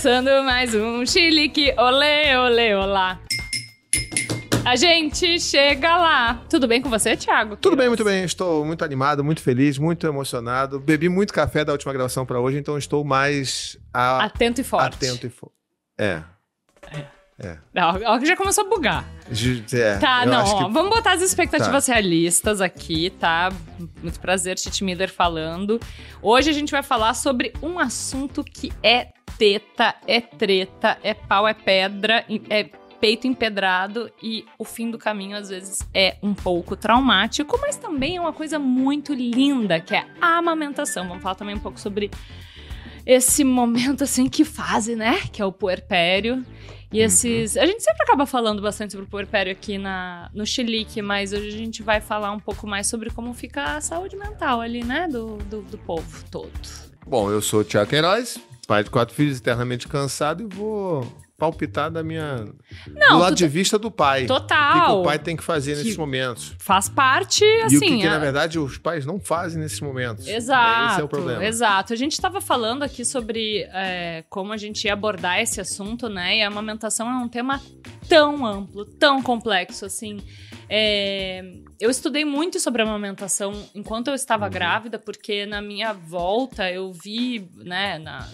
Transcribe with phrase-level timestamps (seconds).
[0.00, 3.18] Começando mais um Chilique, olê, olê, olá.
[4.64, 6.40] A gente chega lá.
[6.48, 7.56] Tudo bem com você, Thiago?
[7.56, 8.22] Tudo bem, muito bem.
[8.22, 10.78] Estou muito animado, muito feliz, muito emocionado.
[10.78, 14.26] Bebi muito café da última gravação para hoje, então estou mais a...
[14.26, 14.94] atento e forte.
[14.94, 15.56] Atento e forte.
[15.98, 16.22] É.
[17.40, 17.58] É.
[17.74, 19.04] Não, já começou a bugar.
[19.72, 20.72] É, tá, não, ó, que...
[20.72, 21.92] vamos botar as expectativas tá.
[21.92, 23.50] realistas aqui, tá?
[24.00, 25.80] Muito prazer, Titi Miller falando.
[26.22, 29.08] Hoje a gente vai falar sobre um assunto que é
[29.38, 32.64] teta, é treta, é pau, é pedra, é
[33.00, 38.16] peito empedrado e o fim do caminho às vezes é um pouco traumático, mas também
[38.16, 41.06] é uma coisa muito linda, que é a amamentação.
[41.06, 42.10] Vamos falar também um pouco sobre
[43.06, 45.20] esse momento assim que fase, né?
[45.32, 46.44] Que é o puerpério.
[46.92, 47.04] E uhum.
[47.04, 47.56] esses.
[47.56, 51.48] A gente sempre acaba falando bastante sobre o puerpério aqui na, no Chilique, mas hoje
[51.48, 55.06] a gente vai falar um pouco mais sobre como fica a saúde mental ali, né?
[55.06, 56.50] Do, do, do povo todo.
[57.06, 61.90] Bom, eu sou o Tiago Queiroz, pai de quatro filhos, eternamente cansado, e vou palpitar
[61.90, 62.44] da minha.
[62.86, 64.26] Não, do lado de vista do pai.
[64.26, 64.76] Total.
[64.76, 66.54] O que, o pai tem que fazer que nesses momentos.
[66.58, 67.74] Faz parte, assim.
[67.74, 70.28] E o que, assim, que, na verdade, os pais não fazem nesses momentos.
[70.28, 70.92] Exato.
[70.92, 71.42] Esse é o problema.
[71.42, 71.94] Exato.
[71.94, 76.36] A gente estava falando aqui sobre é, como a gente ia abordar esse assunto, né?
[76.36, 77.62] E a amamentação é um tema
[78.06, 80.18] tão amplo, tão complexo, assim.
[80.70, 81.42] É,
[81.80, 84.50] eu estudei muito sobre amamentação enquanto eu estava uhum.
[84.50, 88.28] grávida, porque na minha volta eu vi, né, na,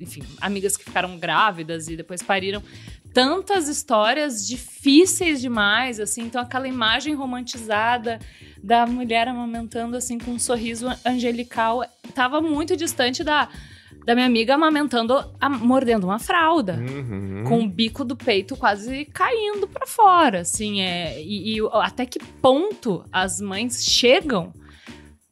[0.00, 2.62] enfim, amigas que ficaram grávidas e depois pariram.
[3.12, 6.22] Tantas histórias difíceis demais, assim.
[6.22, 8.20] Então, aquela imagem romantizada
[8.62, 13.48] da mulher amamentando, assim, com um sorriso angelical, estava muito distante da,
[14.10, 17.44] da minha amiga amamentando, a, mordendo uma fralda, uhum.
[17.46, 22.18] com o bico do peito quase caindo para fora, assim, é, e, e, até que
[22.42, 24.52] ponto as mães chegam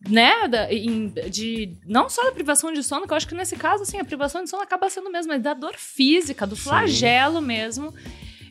[0.09, 3.57] né, da, em, de não só da privação de sono, que eu acho que nesse
[3.57, 7.41] caso, assim, a privação de sono acaba sendo mesmo, mas da dor física, do flagelo
[7.41, 7.47] Sim.
[7.47, 7.95] mesmo,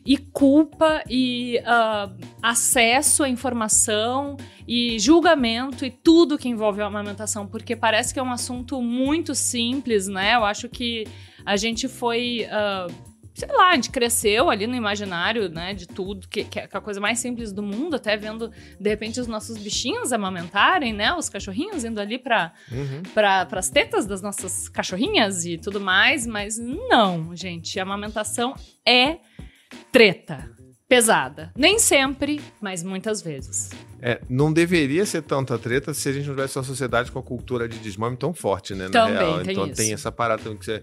[0.08, 2.10] e culpa, e uh,
[2.42, 8.22] acesso à informação, e julgamento, e tudo que envolve a amamentação, porque parece que é
[8.22, 11.06] um assunto muito simples, né, eu acho que
[11.44, 12.46] a gente foi...
[12.46, 16.68] Uh, sei lá, a gente cresceu ali no imaginário, né, de tudo, que, que, é
[16.72, 21.12] a coisa mais simples do mundo, até vendo, de repente, os nossos bichinhos amamentarem, né,
[21.12, 23.02] os cachorrinhos indo ali para uhum.
[23.12, 28.54] Pra, as tetas das nossas cachorrinhas e tudo mais, mas não, gente, a amamentação
[28.84, 29.18] é
[29.92, 30.50] treta,
[30.88, 31.52] pesada.
[31.56, 33.70] Nem sempre, mas muitas vezes.
[34.00, 37.22] É, não deveria ser tanta treta se a gente não tivesse uma sociedade com a
[37.22, 38.88] cultura de desmame tão forte, né?
[38.88, 39.42] Também, na real.
[39.42, 39.74] Tem então isso.
[39.74, 40.82] tem essa parada que você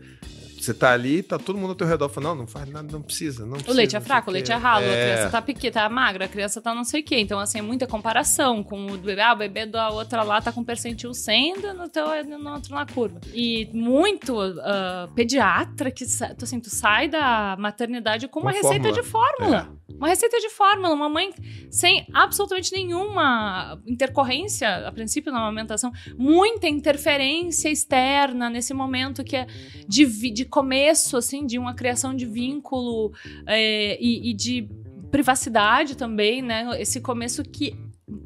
[0.65, 3.01] você tá ali, tá todo mundo ao teu redor falando, não, não faz nada, não
[3.01, 3.71] precisa, não precisa.
[3.71, 4.89] O leite é fraco, o leite é ralo, é...
[4.89, 7.19] a criança tá pequena, tá magra, a criança tá não sei o quê.
[7.19, 9.21] Então, assim, é muita comparação com o bebê.
[9.21, 12.85] Ah, o bebê da outra lá tá com percentil 100, no teu no outro na
[12.85, 13.19] curva.
[13.33, 19.03] E muito uh, pediatra que, assim, tu sai da maternidade com uma, uma receita de
[19.03, 19.69] fórmula.
[19.71, 19.95] É.
[19.95, 21.31] Uma receita de fórmula, uma mãe
[21.69, 29.47] sem absolutamente nenhuma intercorrência, a princípio, na amamentação, muita interferência externa nesse momento que é
[29.87, 33.11] de, de começo, assim, de uma criação de vínculo
[33.45, 34.69] é, e, e de
[35.11, 36.69] privacidade também, né?
[36.79, 37.75] Esse começo que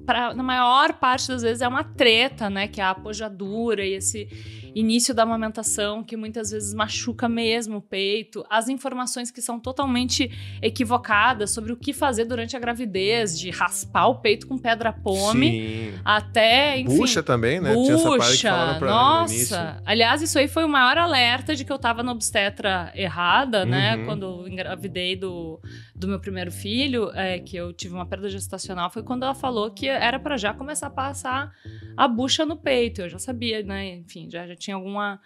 [0.05, 2.67] pra, na maior parte das vezes é uma treta, né?
[2.67, 4.29] Que é a apojadura e esse
[4.75, 10.31] início da amamentação que muitas vezes machuca mesmo o peito, as informações que são totalmente
[10.61, 15.51] equivocadas sobre o que fazer durante a gravidez, de raspar o peito com pedra pome,
[15.51, 15.99] Sim.
[16.03, 17.73] até, enfim, bucha também, né?
[17.73, 19.81] Bucha, nossa.
[19.85, 23.95] Aliás, isso aí foi o maior alerta de que eu tava na obstetra errada, né?
[23.95, 23.99] uhum.
[23.99, 24.05] né?
[24.05, 25.59] Quando engravidei do,
[25.95, 29.71] do meu primeiro filho, é, que eu tive uma perda gestacional, foi quando ela falou
[29.71, 31.51] que era para já começar a passar
[31.95, 33.01] a bucha no peito.
[33.01, 33.95] Eu já sabia, né?
[33.95, 35.19] Enfim, já, já tinha alguma,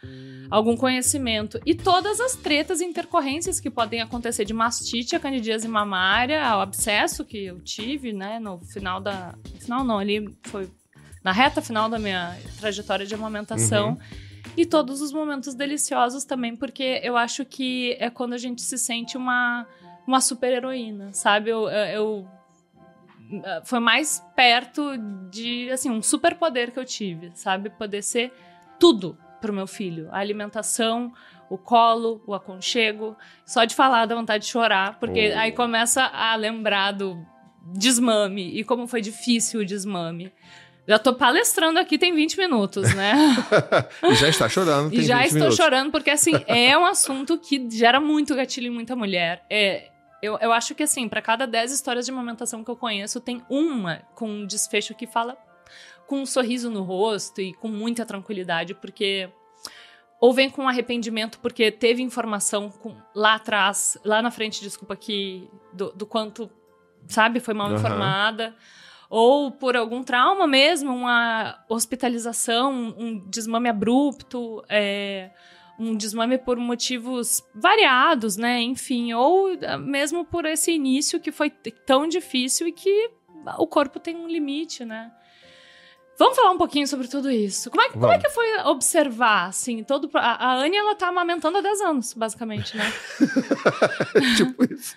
[0.49, 1.59] algum conhecimento.
[1.65, 6.61] E todas as tretas e intercorrências que podem acontecer de mastite, a candidíase mamária, ao
[6.61, 9.35] abscesso que eu tive, né, no final da...
[9.53, 10.69] No final não, ali foi
[11.23, 13.89] na reta final da minha trajetória de amamentação.
[13.91, 13.97] Uhum.
[14.55, 18.77] E todos os momentos deliciosos também, porque eu acho que é quando a gente se
[18.77, 19.65] sente uma,
[20.05, 21.49] uma super heroína, sabe?
[21.49, 22.27] Eu, eu
[23.63, 24.95] foi mais perto
[25.31, 27.69] de assim um super poder que eu tive, sabe?
[27.69, 28.31] Poder ser
[28.79, 30.07] tudo pro meu filho.
[30.09, 31.11] A alimentação,
[31.49, 33.17] o colo, o aconchego.
[33.45, 35.39] Só de falar dá vontade de chorar, porque oh.
[35.39, 37.17] aí começa a lembrar do
[37.61, 40.31] desmame e como foi difícil o desmame.
[40.87, 43.13] Já tô palestrando aqui, tem 20 minutos, né?
[44.09, 45.57] e já está chorando, tem E já estou minutos.
[45.57, 49.45] chorando, porque assim, é um assunto que gera muito gatilho em muita mulher.
[49.49, 49.89] É,
[50.21, 53.41] eu, eu acho que assim, para cada 10 histórias de amamentação que eu conheço, tem
[53.49, 55.37] uma com um desfecho que fala
[56.07, 59.29] com um sorriso no rosto e com muita tranquilidade, porque
[60.23, 65.49] ou vem com arrependimento porque teve informação com, lá atrás, lá na frente, desculpa, que
[65.73, 66.49] do, do quanto,
[67.09, 67.75] sabe, foi mal Aham.
[67.75, 68.55] informada.
[69.09, 75.29] Ou por algum trauma mesmo, uma hospitalização, um desmame abrupto, é,
[75.77, 78.61] um desmame por motivos variados, né?
[78.61, 83.11] Enfim, ou ah, mesmo por esse início que foi tão difícil e que
[83.57, 85.11] o corpo tem um limite, né?
[86.17, 87.69] Vamos falar um pouquinho sobre tudo isso.
[87.71, 90.09] Como é, que- como é que foi observar, assim, todo...
[90.13, 92.91] A, a Anne, ela tá amamentando há 10 anos, basicamente, né?
[94.37, 94.95] tipo isso.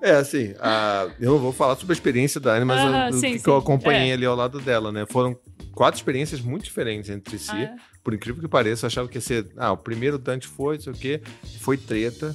[0.00, 3.14] É, assim, a- eu não vou falar sobre a experiência da Anne, mas Aham, eu-
[3.16, 3.50] o sim, que, sim.
[3.50, 4.14] eu acompanhei É.
[4.14, 5.04] ali ao lado dela, né?
[5.06, 5.36] Foram
[5.74, 7.50] quatro experiências muito diferentes entre si.
[7.52, 7.74] Ah, é?
[8.04, 9.48] Por incrível que pareça, eu achava que ia ser.
[9.56, 11.22] Ah, o primeiro Dante foi, não sei o quê,
[11.60, 12.34] foi treta.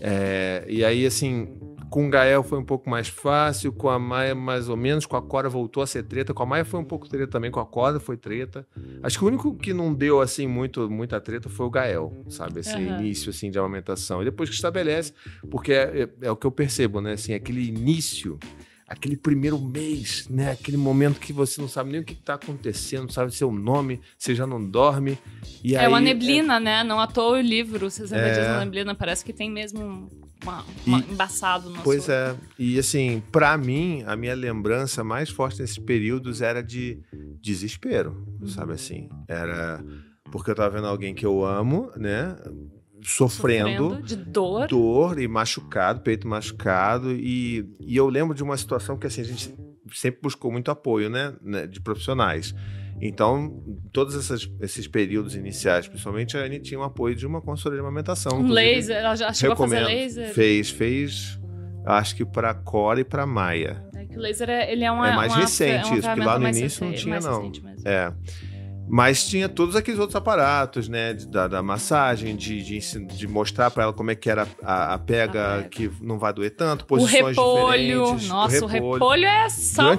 [0.00, 1.56] É, e aí, assim,
[1.94, 5.16] com o Gael foi um pouco mais fácil, com a Maia mais ou menos, com
[5.16, 7.60] a Cora voltou a ser treta, com a Maia foi um pouco treta também, com
[7.60, 8.66] a Cora foi treta.
[9.00, 12.58] Acho que o único que não deu, assim, muito, muita treta foi o Gael, sabe?
[12.58, 12.98] Esse Aham.
[12.98, 14.20] início, assim, de amamentação.
[14.22, 15.12] E depois que estabelece,
[15.48, 17.12] porque é, é- é o que eu percebo, né?
[17.12, 18.40] Assim, aquele início,
[18.86, 20.52] aquele primeiro mês, né?
[20.52, 24.34] Aquele momento que você não sabe nem o que está acontecendo, sabe seu nome, você
[24.34, 25.18] já não dorme.
[25.62, 26.84] E É aí, uma neblina, né?
[26.84, 28.28] Não à toa o livro, vocês É.
[28.30, 28.94] disso na neblina?
[28.94, 30.08] Parece que tem mesmo um
[30.42, 32.12] uma, uma E- embaçado no Pois soro.
[32.18, 32.36] é.
[32.58, 36.98] E assim, pra mim, a minha lembrança mais forte nesses períodos era de
[37.40, 38.48] desespero, Uhum.
[38.48, 39.08] sabe assim?
[39.26, 39.82] Era
[40.30, 42.36] porque eu tava vendo alguém que eu amo, né?
[43.04, 44.66] Sofrendo, de dor.
[44.66, 47.12] dor e machucado, peito machucado.
[47.12, 49.54] E, e eu lembro de uma situação que assim, a gente
[49.92, 51.34] sempre buscou muito apoio, né?
[51.42, 52.54] né, De profissionais.
[53.00, 53.62] Então,
[53.92, 57.80] todos essas- esses períodos iniciais, principalmente, a Anne tinha um apoio de uma consultora de
[57.80, 58.38] amamentação.
[58.40, 59.94] Um laser, ela já chegou a fazer Recomendo.
[60.00, 60.32] laser.
[60.32, 61.40] Fez, fez.
[61.84, 63.84] Acho que pra Cora e pra Maia.
[63.94, 66.08] É que o laser é, ele é uma É mais uma- recente é uma isso,
[66.08, 67.52] porque lá no início não tinha, mais não.
[67.84, 68.12] É.
[68.86, 71.14] Mas tinha todos aqueles outros aparatos, né?
[71.14, 74.94] de- da, da massagem, de, de, de mostrar pra ela como é que era a,
[74.94, 75.68] a pega, A pega.
[75.68, 78.28] que não vai doer tanto, O posições repolho, diferentes.
[78.28, 79.52] nossa, o repolho, é Durante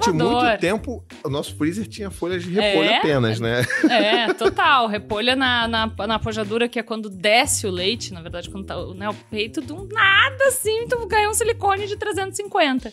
[0.06, 0.42] salvador.
[0.44, 2.96] muito tempo, o nosso freezer tinha folhas de repolho É?
[2.98, 3.62] apenas, né?
[3.90, 4.86] É, total.
[4.86, 8.64] Repolho é na, na, na apojadura, que é quando desce o leite, na verdade, quando
[8.66, 12.92] tá né, o peito, do nada, assim, tu ganha um silicone de 350.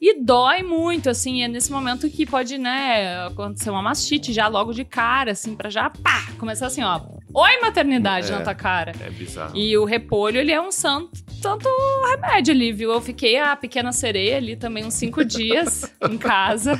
[0.00, 4.72] E dói muito, assim, é nesse momento que pode, né, acontecer uma mastite já logo
[4.72, 7.00] de cara, assim, pra já, pá, começar assim, ó,
[7.32, 8.36] oi maternidade É.
[8.36, 8.92] na tua cara.
[9.00, 9.56] É bizarro.
[9.56, 11.10] E o repolho, ele é um santo,
[11.40, 11.68] tanto
[12.10, 12.92] remédio ali, viu?
[12.92, 16.78] Eu fiquei a pequena sereia ali também uns cinco dias em casa.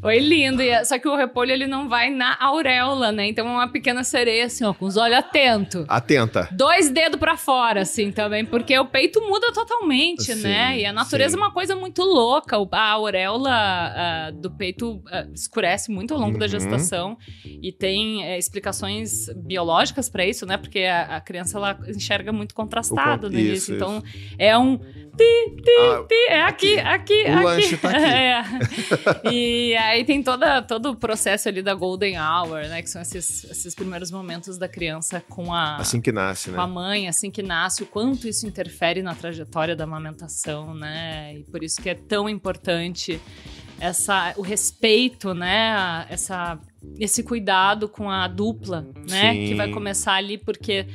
[0.00, 0.62] Foi lindo.
[0.62, 3.26] é- Só que o repolho, ele não vai na auréola, né?
[3.26, 5.84] Então é uma pequena sereia, assim, ó, com os olhos atentos.
[5.88, 6.48] Atenta.
[6.52, 10.78] Dois dedos pra fora, assim, também, porque o peito muda totalmente, Sim, né?
[10.78, 11.40] E a natureza sim.
[11.42, 12.56] é uma coisa muito louca.
[12.72, 16.50] A auréola ah, do peito ah, escurece muito ao longo da Uhum.
[16.50, 20.56] gestação e tem eh, explicações biológicas pra isso, né?
[20.56, 23.76] Porque a, a criança ela enxerga muito contrastado con- isso, início.
[23.76, 24.02] Então
[24.38, 24.78] é um
[25.16, 27.44] Ah, Pi, é aqui, aqui, O aqui.
[27.44, 27.98] lanche tá aqui.
[28.04, 28.44] É.
[29.32, 32.82] E aí tem toda, todo o processo ali da Golden Hour, né?
[32.82, 36.66] Que são esses, esses primeiros momentos da criança com a, assim que nasce, com a
[36.66, 36.72] né?
[36.72, 40.33] mãe, assim que nasce, o quanto isso interfere na trajetória da amamentação,
[40.74, 41.38] né?
[41.38, 43.20] E por isso que é tão importante
[43.80, 46.06] essa, o respeito, né?
[46.08, 46.58] Essa,
[46.98, 49.32] esse cuidado com a dupla, né?
[49.32, 49.46] Sim.
[49.46, 50.86] Que vai começar ali, porque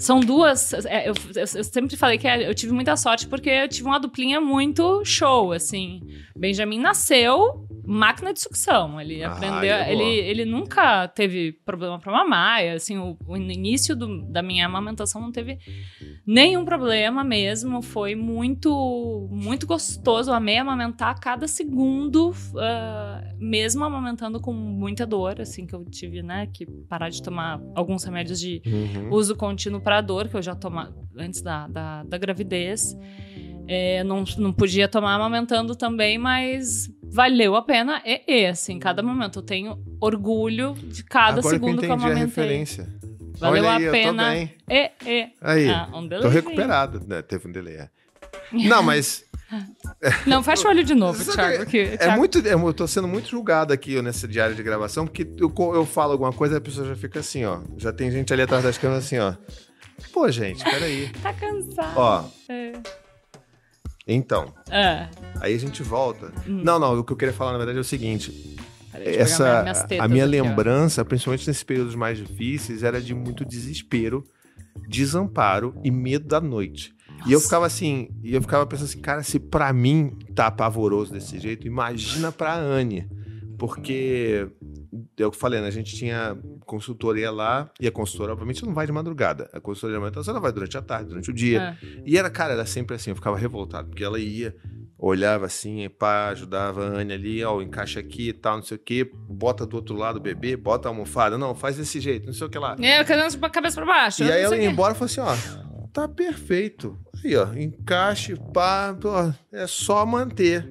[0.00, 0.72] são duas.
[0.86, 3.86] é, eu, eu- eu sempre falei que é, eu tive muita sorte porque eu tive
[3.86, 6.00] uma duplinha muito show, assim.
[6.36, 9.00] Benjamin nasceu máquina de sucção.
[9.00, 9.60] Ele Ah, aprendeu.
[9.62, 12.62] ele é Ele, ele nunca teve problema pra mamar.
[12.74, 15.58] Assim, o, o início do- da minha amamentação não teve
[16.26, 17.82] nenhum problema mesmo.
[17.82, 20.30] Foi muito, muito gostoso.
[20.30, 25.84] Eu amei amamentar a cada segundo, ah, mesmo amamentando com muita dor, assim, que eu
[25.84, 26.46] tive, né?
[26.52, 29.10] Que parar de tomar alguns remédios de Uhum.
[29.12, 32.96] uso contínuo para dor, que eu já tomava antes da, da, da gravidez.
[33.66, 38.00] É, não, não podia tomar amamentando também, mas valeu a pena.
[38.06, 41.90] E, e assim, cada momento eu tenho orgulho de cada Agora segundo que que eu
[41.90, 42.26] eu entendi a amamentei.
[42.44, 42.88] referência.
[43.40, 44.30] Valeu Olha a aí, eu tô pena.
[44.30, 44.54] bem.
[44.70, 45.28] E, e.
[45.40, 47.02] Aí, Ah, um tô recuperado.
[47.04, 47.20] Né?
[47.22, 47.74] Teve um delay.
[47.78, 47.88] é.
[48.52, 49.24] Não, mas
[50.24, 51.66] Não, fecha o olho de novo, Thiago.
[51.66, 52.38] Que, é Thiago- muito.
[52.46, 56.12] é, eu tô sendo muito julgado aqui nessa diária de gravação, porque eu, eu falo
[56.12, 57.58] alguma coisa e a pessoa já fica assim, ó.
[57.76, 59.34] Já tem gente ali atrás das câmeras assim, ó.
[60.12, 61.10] Pô, gente, peraí.
[61.22, 61.96] Tá cansado.
[61.96, 62.72] Ó, É.
[64.06, 65.08] então, Ah,
[65.40, 66.32] aí a gente volta.
[66.46, 66.62] Hum.
[66.64, 68.56] Não, não, o que eu queria falar na verdade é o seguinte.
[68.92, 69.64] essa
[70.00, 70.42] a minha aqui, ó.
[70.42, 74.24] lembrança, principalmente nesses períodos mais difíceis, era de muito desespero,
[74.88, 76.92] desamparo e medo da noite.
[77.26, 77.44] E eu Nossa.
[77.44, 81.66] ficava assim, e eu ficava pensando assim, cara, se pra mim tá pavoroso desse jeito,
[81.66, 83.06] imagina pra Anne.
[83.60, 84.48] Porque
[85.18, 85.68] é o que eu falei, né?
[85.68, 89.50] A gente tinha consultoria lá, e a consultora, obviamente, não vai de madrugada.
[89.52, 91.76] A consultoria de alimentação, ela vai durante a tarde, durante o dia.
[91.82, 91.86] É.
[92.06, 94.56] E era, cara, era sempre assim, eu ficava revoltado, porque ela ia,
[94.98, 98.80] olhava assim, pá, ajudava a Anne ali, ó, encaixa aqui e tal, não sei o
[98.80, 102.32] quê, bota do outro lado o bebê, bota a almofada, não, faz desse jeito, não
[102.32, 102.76] sei o que lá.
[102.80, 104.24] É, cabeça pra baixo.
[104.24, 106.98] E aí ela ia embora e falou assim, ó, tá perfeito.
[107.22, 109.10] Aí, ó, encaixe, pá, pô,
[109.52, 110.66] é só manter.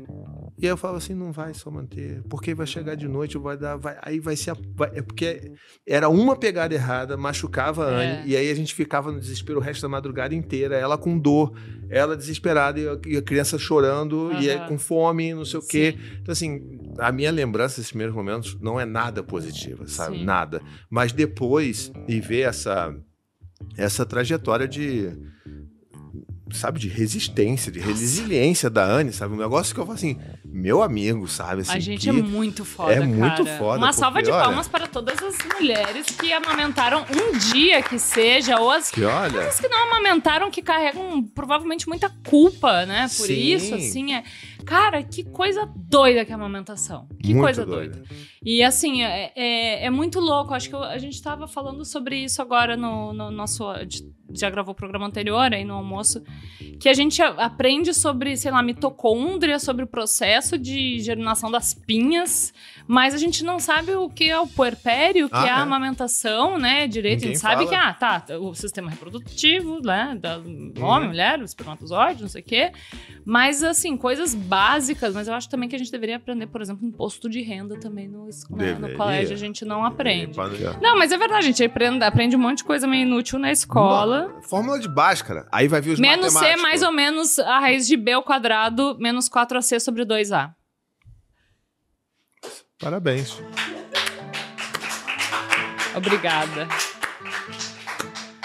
[0.62, 3.56] E aí eu falava assim, não vai só manter, porque vai chegar de noite, vai
[3.58, 5.54] dar, vai, aí vai ser, vai- é porque
[5.88, 8.24] era uma pegada errada, machucava a Anne, É.
[8.26, 11.54] e aí a gente ficava no desespero o resto da madrugada inteira, ela com dor,
[11.90, 14.68] ela desesperada, e a, e criança chorando, e aí Aham.
[14.68, 15.96] com fome, não sei o quê.
[15.98, 16.18] Sim.
[16.22, 16.62] Então, assim,
[16.98, 20.18] a minha lembrança desses primeiros momentos não é nada positiva, sabe?
[20.18, 20.26] Sim.
[20.26, 20.62] Nada.
[20.90, 22.94] Mas depois, e ver essa,
[23.78, 25.10] essa trajetória de.
[26.52, 29.36] Sabe, de resistência, de resiliência da Anne, sabe?
[29.36, 30.18] Um negócio que eu falo assim,
[30.52, 31.62] meu amigo, sabe?
[31.62, 33.58] Assim, A gente é muito foda, é muito cara.
[33.58, 38.00] foda, Uma salva de olha- palmas para todas as mulheres que amamentaram um dia que
[38.00, 39.42] seja, ou as Que olha.
[39.48, 43.04] as que não amamentaram, que carregam provavelmente muita culpa, né?
[43.04, 43.34] Por Sim.
[43.34, 44.24] isso, assim, é.
[44.66, 47.08] Cara, que coisa doida que é a amamentação.
[47.22, 47.96] Que Muito coisa doida.
[47.98, 48.10] doida.
[48.44, 50.54] E assim, é, é, é muito louco.
[50.54, 53.66] Acho que eu- a gente tava falando sobre isso agora no, no nosso.
[54.32, 56.22] Já gravou o programa anterior aí no almoço.
[56.80, 62.54] Que a gente aprende sobre, sei lá, mitocôndria, sobre o processo de germinação das pinhas,
[62.92, 65.60] mas a gente não sabe o que é o puerpério, o que Ah, é a
[65.60, 65.62] é?
[65.62, 66.88] amamentação, né?
[66.88, 67.20] Direito.
[67.20, 67.70] Ninguém a gente sabe fala.
[67.70, 67.94] que, ah,
[68.24, 70.18] tá, o sistema reprodutivo, né?
[70.20, 70.38] Da
[70.84, 72.72] homem, mulher, espermatozoide, não sei o quê.
[73.24, 76.84] Mas, assim, coisas básicas, mas eu acho também que a gente deveria aprender, por exemplo,
[76.84, 80.34] imposto de renda também no, né, no colégio, a gente não aprende.
[80.34, 80.48] Pra
[80.82, 83.52] não- mas é verdade, a gente aprende, aprende um monte de coisa meio inútil na
[83.52, 84.36] escola.
[84.50, 85.48] Fórmula de Bhaskara.
[85.52, 88.98] Aí vai vir os Menos C mais ou menos a raiz de B ao quadrado,
[89.00, 90.56] menos 4AC sobre 2A.
[92.80, 93.42] Parabéns.
[95.96, 96.68] Obrigada.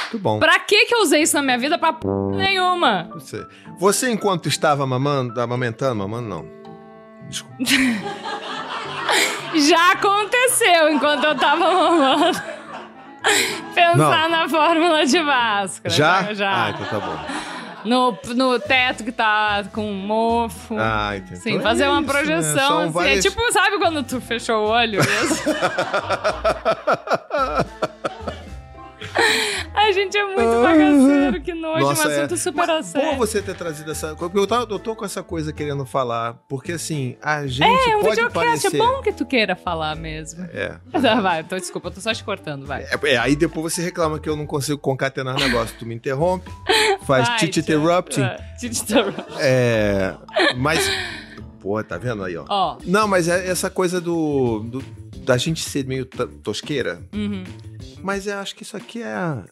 [0.00, 0.38] Muito bom.
[0.38, 1.78] Pra que que eu usei isso na minha vida?
[1.78, 2.06] Pra p...
[2.34, 3.08] nenhuma.
[3.14, 3.46] Você,
[3.78, 6.46] você, enquanto estava mamando, amamentando, mamando não.
[7.28, 7.56] Desculpa.
[9.54, 12.42] Já aconteceu enquanto eu tava mamando.
[13.74, 15.94] Pensar na fórmula de Bhaskara.
[15.94, 16.34] Já?
[16.34, 16.64] Já.
[16.66, 17.53] Ah, então tá bom.
[17.84, 20.76] No, no teto que tá com mofo.
[20.78, 21.40] Ah, entendi.
[21.40, 22.12] Sim, Então é fazer uma isso, né?
[22.12, 22.68] projeção.
[22.68, 22.90] São assim.
[22.92, 25.36] várias- É tipo, sabe quando tu fechou o olho mesmo?
[29.74, 32.16] A gente é muito bagaceiro, que nojo, Nossa, um é.
[32.16, 33.16] assunto super a Bom sério.
[33.16, 37.16] você ter trazido essa coisa, porque eu, tô com essa coisa querendo falar, porque assim,
[37.20, 38.74] a gente É um pode videocast, parecer...
[38.74, 40.44] é bom que tu queira falar mesmo.
[40.52, 40.76] É.
[40.90, 42.82] Tá, vai, então, desculpa, eu tô só te cortando, vai.
[42.84, 45.76] É, é, aí depois você reclama que eu não consigo concatenar negócio.
[45.78, 46.50] Tu me interrompe,
[47.04, 47.48] faz tia.
[47.48, 48.22] interrupting.
[48.22, 49.34] É, tit interrupting.
[49.38, 50.14] É,
[50.56, 50.88] mas,
[51.64, 52.44] pô, tá vendo aí, ó.
[52.46, 54.84] Ó, Não, mas é essa coisa do, do-
[55.24, 57.00] da gente ser meio tosqueira.
[57.14, 57.42] uhum.
[58.02, 59.44] Mas eu acho que isso aqui é,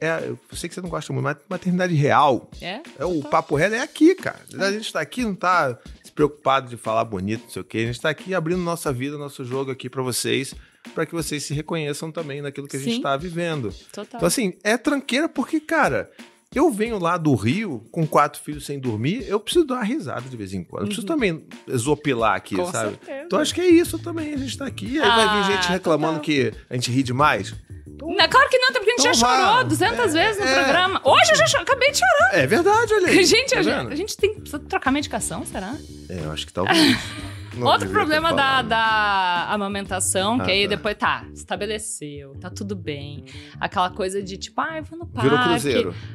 [0.00, 0.24] é.
[0.28, 2.50] Eu sei que você não gosta muito, mas maternidade real.
[2.60, 2.80] é?
[2.98, 4.40] É o papo reto é aqui, cara.
[4.58, 7.78] A gente tá aqui, não tá se preocupado de falar bonito, não sei o quê.
[7.78, 10.52] A gente tá aqui abrindo nossa vida, nosso jogo aqui pra vocês,
[10.92, 13.00] pra que vocês se reconheçam também naquilo que a gente Sim.
[13.02, 13.72] tá vivendo.
[13.92, 14.06] Total.
[14.18, 16.10] Então, assim, é tranqueira porque, cara,
[16.54, 20.22] eu venho lá do Rio com quatro filhos sem dormir, eu preciso dar uma risada
[20.28, 20.82] de vez em quando.
[20.82, 22.90] Eu preciso também exopilar aqui, Com sabe?
[22.90, 23.22] certeza.
[23.26, 24.34] Então acho que é isso também.
[24.34, 27.54] A gente tá aqui, aí vai vir Ah, gente reclamando que a gente ri demais.
[28.02, 29.48] Não, claro que não, até porque a gente Então já vá.
[29.50, 30.54] chorou 200 É, vezes no é.
[30.54, 31.00] programa.
[31.04, 32.30] Hoje eu já acabei de chorar.
[32.34, 33.22] É verdade, olha aí.
[33.24, 35.76] Gente, Tá a, gente, a gente tem precisa trocar medicação, será?
[36.08, 36.78] É, eu acho que talvez.
[37.54, 40.76] Não Outro problema da, da amamentação, que Ah, aí tá.
[40.76, 43.24] depois tá, estabeleceu, tá tudo bem.
[43.58, 45.28] Aquela coisa de tipo, ai, vou no parque,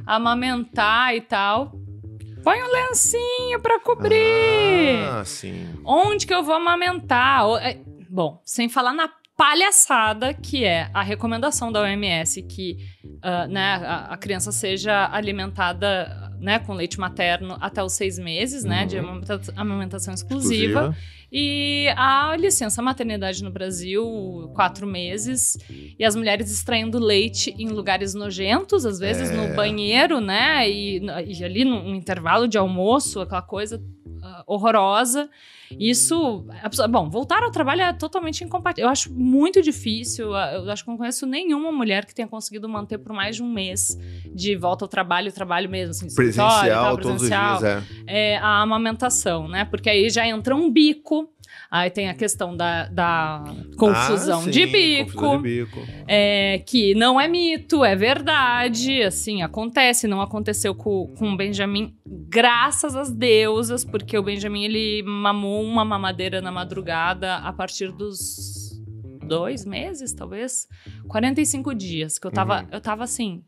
[0.06, 1.74] amamentar e tal.
[2.44, 5.04] Põe um lencinho pra cobrir.
[5.12, 5.68] Ah, sim.
[5.84, 7.44] Onde que eu vou amamentar?
[7.62, 7.78] É,
[8.10, 12.78] Bom, sem falar na palhaçada que é a recomendação da OMS que
[13.22, 18.64] ah, né, a, a criança seja alimentada né, com leite materno até os seis meses,
[18.64, 19.10] né, de Uhum.
[19.10, 20.96] amamenta- amamentação exclusiva.
[21.38, 25.58] E a licença maternidade no Brasil, quatro meses.
[26.00, 29.34] E as mulheres extraindo leite em lugares nojentos, às vezes É.
[29.34, 30.70] no banheiro, né?
[30.70, 33.84] E, e ali no, no intervalo de almoço, aquela coisa
[34.46, 35.30] horrorosa.
[35.80, 36.46] Isso.
[36.70, 38.88] pessoa- bom, voltar ao trabalho é totalmente incompatível.
[38.88, 40.28] Eu acho muito difícil.
[40.28, 43.52] Eu acho que não conheço nenhuma mulher que tenha conseguido manter por mais de um
[43.52, 43.98] mês
[44.34, 48.34] de volta ao trabalho, trabalho mesmo, assim, Presencial tal, todos os presencial dias, é.
[48.34, 49.66] é, a amamentação, né?
[49.66, 51.30] Porque aí já entra um bico,
[51.70, 53.44] aí tem a questão da, da
[53.78, 55.80] confusão, Ah, sim, de bico, confusão de bico.
[56.08, 61.96] é, que não é mito, é verdade, assim, acontece, não aconteceu com, com o Benjamin,
[62.06, 68.66] graças às deusas, porque o Benjamin, ele mamou uma mamadeira na madrugada a partir dos
[69.28, 70.68] dois meses, talvez,
[71.08, 72.68] 45 dias, que eu tava, Uhum.
[72.72, 73.44] eu tava assim.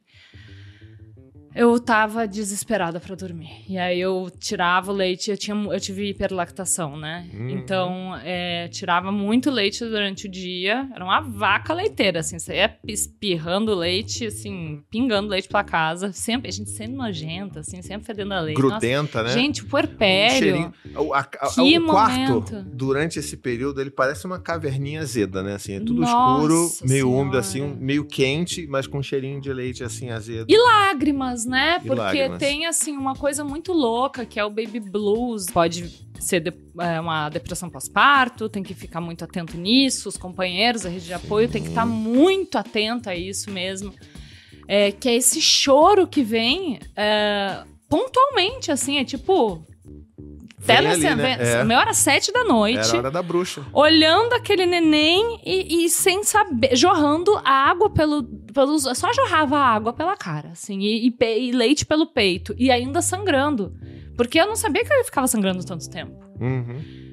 [1.58, 3.50] Eu tava desesperada pra dormir.
[3.68, 7.28] E aí eu tirava o leite, eu, tinha, eu tive hiperlactação, né?
[7.34, 7.50] Uhum.
[7.50, 10.88] Então, é, tirava muito leite durante o dia.
[10.94, 12.38] Era uma vaca leiteira, assim.
[12.38, 16.12] Você ia espirrando leite, assim, pingando leite pela casa.
[16.14, 18.62] Sempre, a gente sempre nojenta, assim, sempre fedendo a leite.
[18.62, 19.30] Nossa, Grudenta, né?
[19.30, 20.38] Gente, o Um puerpério.
[20.38, 20.74] cheirinho.
[20.96, 22.64] O, a- a- Que o quarto, momento.
[22.72, 25.56] durante esse período, ele parece uma caverninha azeda, né?
[25.56, 27.22] Assim, é tudo Nossa escuro, meio Senhora.
[27.22, 30.46] úmido, assim, meio quente, mas com um cheirinho de leite, assim, azedo.
[30.48, 31.77] E lágrimas, né?
[31.84, 32.39] E Porque lágrimas.
[32.39, 35.46] tem, assim, uma coisa muito louca, que é o baby blues.
[35.48, 40.10] Pode ser de- é, uma depressão pós-parto, tem que ficar muito atento nisso.
[40.10, 43.94] Os companheiros, a rede de apoio, tem que estar muito atento a isso mesmo.
[44.68, 49.66] É, que é esse choro que vem é, pontualmente, assim, é tipo...
[50.66, 51.38] Tela, ali, né?
[51.40, 51.64] É.
[51.64, 53.62] Meia hora sete da noite Era a hora da bruxa.
[53.72, 58.84] olhando aquele neném e, e sem saber, jorrando água pelo, pelos.
[58.98, 63.72] Só jorrava água pela cara, assim, e, e e leite pelo peito, e ainda sangrando.
[64.18, 66.16] Porque eu não sabia que ele ficava sangrando tanto tempo.
[66.42, 67.07] Uhum.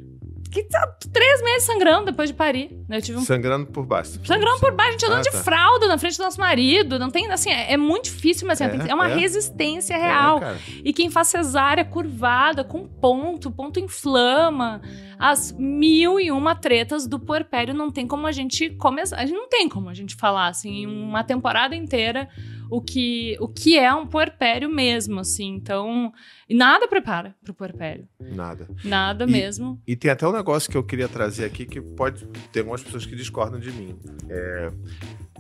[0.55, 2.71] Que tá três meses sangrando depois de parir.
[2.89, 2.99] né?
[2.99, 3.25] Eu tive um.
[3.25, 4.21] Sangrando por baixo.
[4.25, 5.43] Sangrando por baixo, a gente andando Ah, de tá.
[5.43, 6.97] fralda na frente do nosso marido.
[6.99, 9.17] Não tem, assim, é, é muito difícil, mas assim, É, é uma é.
[9.17, 10.41] resistência É, real.
[10.85, 14.81] E quem faz cesárea curvada, com ponto, ponto inflama,
[15.19, 19.17] as mil e uma tretas do puerpério, não tem como a gente começar.
[19.17, 22.29] A gente não tem como a gente falar, assim, uma temporada inteira
[22.71, 25.55] o que, o que é um puerpério mesmo, assim.
[25.55, 26.13] Então,
[26.51, 28.09] nada prepara pro puerpério.
[28.21, 28.67] Nada.
[28.85, 29.81] Nada E- mesmo.
[29.87, 33.07] E tem até um negócio que eu queria trazer aqui que pode ter algumas pessoas
[33.07, 33.97] que discordam de mim.
[34.29, 34.71] É,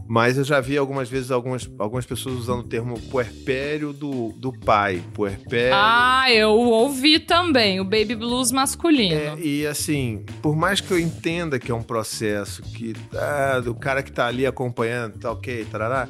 [0.06, 4.52] Mas eu já vi algumas vezes algumas, algumas pessoas usando o termo puerpério do, do
[4.52, 5.02] pai.
[5.14, 5.74] Puerpério.
[5.74, 9.14] Ah, eu ouvi também, o baby blues masculino.
[9.14, 13.74] É, e assim, por mais que eu entenda que é um processo que ah, do
[13.74, 16.06] cara que tá ali acompanhando, tá ok, tarará,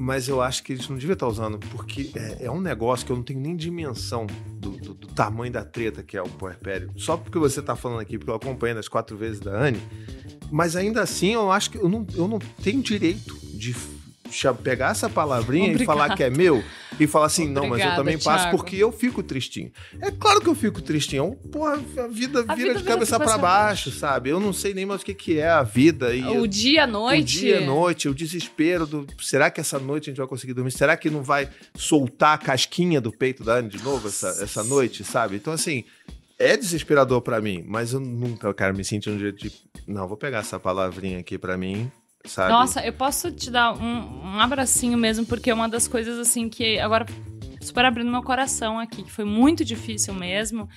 [0.00, 3.10] mas eu acho que eles não deviam estar usando, porque é, é um negócio que
[3.10, 4.26] eu não tenho nem dimensão
[4.60, 6.92] do, do- do tamanho da treta que é o puerpério.
[6.96, 9.80] Só porque você tá falando aqui, porque eu acompanho as quatro vezes da Anne,
[10.52, 13.74] mas ainda assim eu acho que eu não, eu não tenho direito de
[14.62, 15.98] pegar essa palavrinha e Obrigada.
[15.98, 16.62] falar que é meu
[16.98, 18.56] e falar assim, não, mas eu Obrigada, também passo Thiago.
[18.56, 19.70] porque eu fico tristinho.
[20.00, 21.36] É claro que eu fico tristinho.
[21.50, 24.30] Porra, a vida A vira vida de vira cabeça pra cabeça baixo, sabe?
[24.30, 26.14] Eu não sei nem mais o que, que é a vida.
[26.14, 27.20] E O dia, a noite.
[27.22, 29.06] o dia, a noite, o desespero do.
[29.20, 30.70] Será que essa noite a gente vai conseguir dormir?
[30.72, 34.62] Será que não vai soltar a casquinha do peito da Anne de novo essa, essa
[34.64, 35.36] noite, sabe?
[35.36, 35.84] Então, assim,
[36.38, 39.52] é desesperador pra mim, mas eu nunca, cara, me senti um jeito de.
[39.86, 41.90] Não, vou pegar essa palavrinha aqui pra mim,
[42.28, 42.52] sabe?
[42.52, 46.48] Nossa, eu posso te dar um, um abracinho mesmo, porque é uma das coisas assim
[46.48, 47.06] que agora
[47.60, 50.68] super abrindo meu coração aqui, que foi muito difícil mesmo.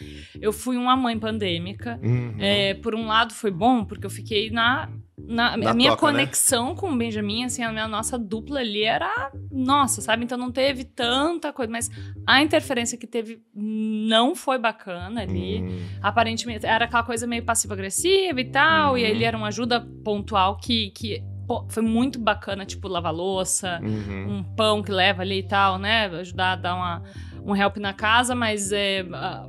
[0.42, 2.00] Eu fui uma mãe pandêmica.
[2.04, 2.36] Uhum.
[2.40, 4.90] É, por um lado foi bom, porque eu fiquei na.
[5.18, 6.14] na, Na minha toca, né?
[6.20, 9.32] conexão com o Benjamin, assim, a minha nossa dupla ali era.
[9.50, 10.26] Nossa, sabe?
[10.26, 11.90] Então não teve tanta coisa, mas
[12.28, 15.62] a interferência que teve não foi bacana ali.
[15.62, 15.86] Hum.
[16.02, 19.08] Aparentemente era aquela coisa meio passiva-agressiva e tal, e Uhum.
[19.08, 21.24] aí ele era uma ajuda pontual que, que
[21.70, 24.38] foi muito bacana, tipo, lavar louça, Uhum.
[24.40, 26.06] um pão que leva ali e tal, né?
[26.08, 27.04] Ajudar a dar uma,
[27.46, 29.48] um help na casa, mas é, ah,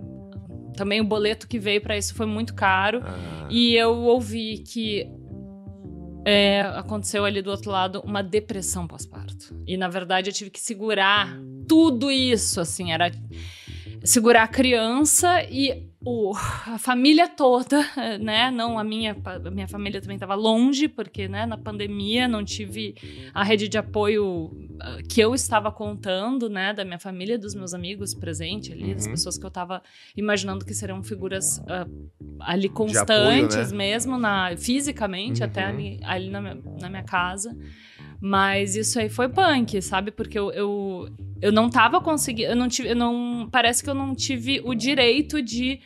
[0.76, 3.00] também o boleto que veio pra isso foi muito caro.
[3.04, 3.46] Ah.
[3.50, 5.06] E eu ouvi que
[6.24, 9.54] é, aconteceu ali do outro lado uma depressão pós-parto.
[9.66, 11.36] E na verdade eu tive que segurar
[11.68, 13.10] tudo isso, assim, era
[14.04, 16.32] segurar a criança e o,
[16.66, 17.80] a família toda,
[18.20, 18.50] né?
[18.50, 22.94] Não a minha, a minha família também estava longe, porque né, na pandemia não tive
[23.32, 26.72] a rede de apoio ah, que eu estava contando, né?
[26.74, 29.12] Da minha família, dos meus amigos presentes ali, das Uhum.
[29.12, 29.80] pessoas que eu estava
[30.16, 31.86] imaginando que seriam figuras ah,
[32.40, 33.78] ali apoio, constantes né?
[33.78, 35.46] mesmo, na, fisicamente, Uhum.
[35.46, 37.56] até ali, ali na, minha, na minha casa.
[38.24, 40.12] Mas isso aí foi punk, sabe?
[40.12, 41.08] Porque eu, eu,
[41.40, 42.52] eu não tava conseguindo.
[42.52, 42.90] Eu não tive.
[42.90, 45.80] Eu não, parece que eu não tive o direito de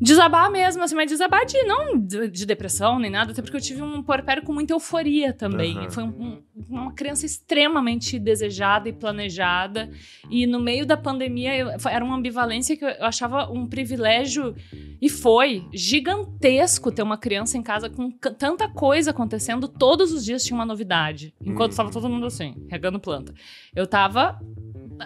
[0.00, 3.60] desabar mesmo, assim, mas desabar de não de, de depressão nem nada, até porque eu
[3.60, 5.78] tive um puerpério com muita euforia também.
[5.78, 5.90] Aham.
[5.90, 9.88] Foi um- um- uma criança extremamente desejada e planejada.
[10.28, 14.54] E no meio da pandemia eu- era uma ambivalência que eu, eu achava um privilégio
[15.00, 19.68] e foi gigantesco ter uma criança em casa com tanta coisa acontecendo.
[19.68, 21.32] Todos os dias tinha uma novidade.
[21.40, 21.68] Enquanto Uhum.
[21.70, 23.32] estava todo mundo assim, regando planta.
[23.74, 24.38] Eu tava.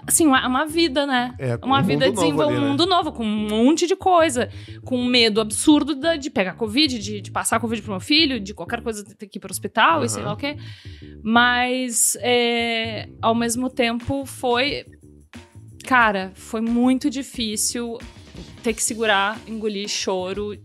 [0.07, 1.35] Assim, uma, uma vida, né?
[1.38, 2.68] É, Uma um vida desenvolvendo um né?
[2.68, 4.48] mundo novo, com um monte de coisa.
[4.85, 8.81] Com medo absurdo de pegar Covid, de, de passar Covid pro meu filho, de qualquer
[8.83, 10.57] coisa ter que ir pro hospital e sei lá o quê.
[11.23, 14.85] Mas, é, ao mesmo tempo, foi.
[15.85, 17.99] Cara, foi muito difícil
[18.63, 20.57] ter que segurar, engolir choro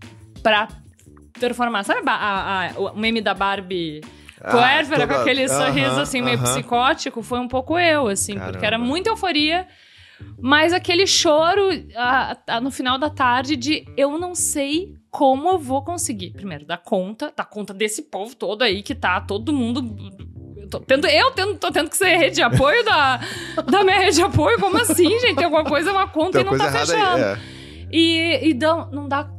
[0.41, 0.67] pra
[1.39, 1.84] performar.
[1.86, 4.02] Sabe a, a, a, o meme da Barbie
[4.41, 6.43] Ah, puérpera, com toda- aquele sorriso assim meio aham.
[6.54, 7.22] psicótico?
[7.22, 8.65] Foi um pouco eu, assim, porque Caramba.
[8.65, 9.65] era muita euforia.
[10.39, 15.57] Mas aquele choro ah, ah, no final da tarde de eu não sei como eu
[15.57, 16.31] vou conseguir.
[16.31, 19.95] Primeiro, dar conta, dar conta desse povo todo aí que tá todo mundo.
[20.57, 23.19] Eu tô tendo, eu tendo, tô tendo que ser rede de apoio da,
[23.69, 24.59] da minha rede de apoio.
[24.59, 25.36] Como assim, gente?
[25.36, 27.15] Tem alguma coisa, uma conta Tem e não tá fechando.
[27.15, 27.21] aí.
[27.21, 27.38] É.
[27.91, 29.29] E, e dá- não dá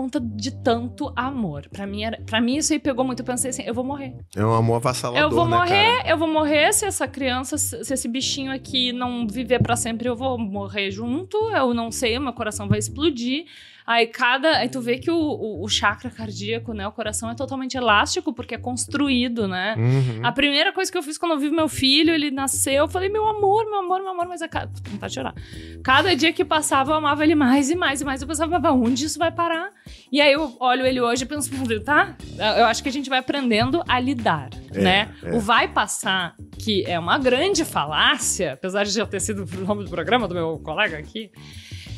[0.00, 1.68] conta de tanto amor.
[1.70, 3.20] Pra mim, era, pra mim isso aí pegou muito.
[3.20, 4.14] Eu pensei assim, eu vou morrer.
[4.34, 6.10] É um amor avassalador, Eu vou né, morrer, cara?
[6.10, 10.08] eu vou morrer se essa criança, se se esse bichinho aqui não viver pra sempre,
[10.08, 11.36] eu vou morrer junto.
[11.50, 13.44] Eu não sei, meu coração vai explodir.
[13.90, 14.58] Aí cada.
[14.58, 16.86] Aí tu vê que o, o, o chakra cardíaco, né?
[16.86, 19.74] O coração é totalmente elástico, porque é construído, né?
[19.76, 20.20] Uhum.
[20.24, 23.08] A primeira coisa que eu fiz quando eu vi meu filho, ele nasceu, eu falei,
[23.08, 24.70] meu amor, meu amor, meu amor, mas a cada.
[25.00, 25.34] Tá chorar.
[25.82, 28.22] Cada dia que passava, eu amava ele mais e mais e mais.
[28.22, 29.70] Eu pensava, mas onde isso vai parar?
[30.12, 31.50] E aí eu olho ele hoje e penso,
[31.84, 32.16] tá?
[32.38, 35.14] Eu acho que a gente vai aprendendo a lidar, É, né?
[35.20, 35.32] é.
[35.34, 39.82] O vai passar, que é uma grande falácia, apesar de já ter sido o nome
[39.82, 41.32] do programa do meu colega aqui,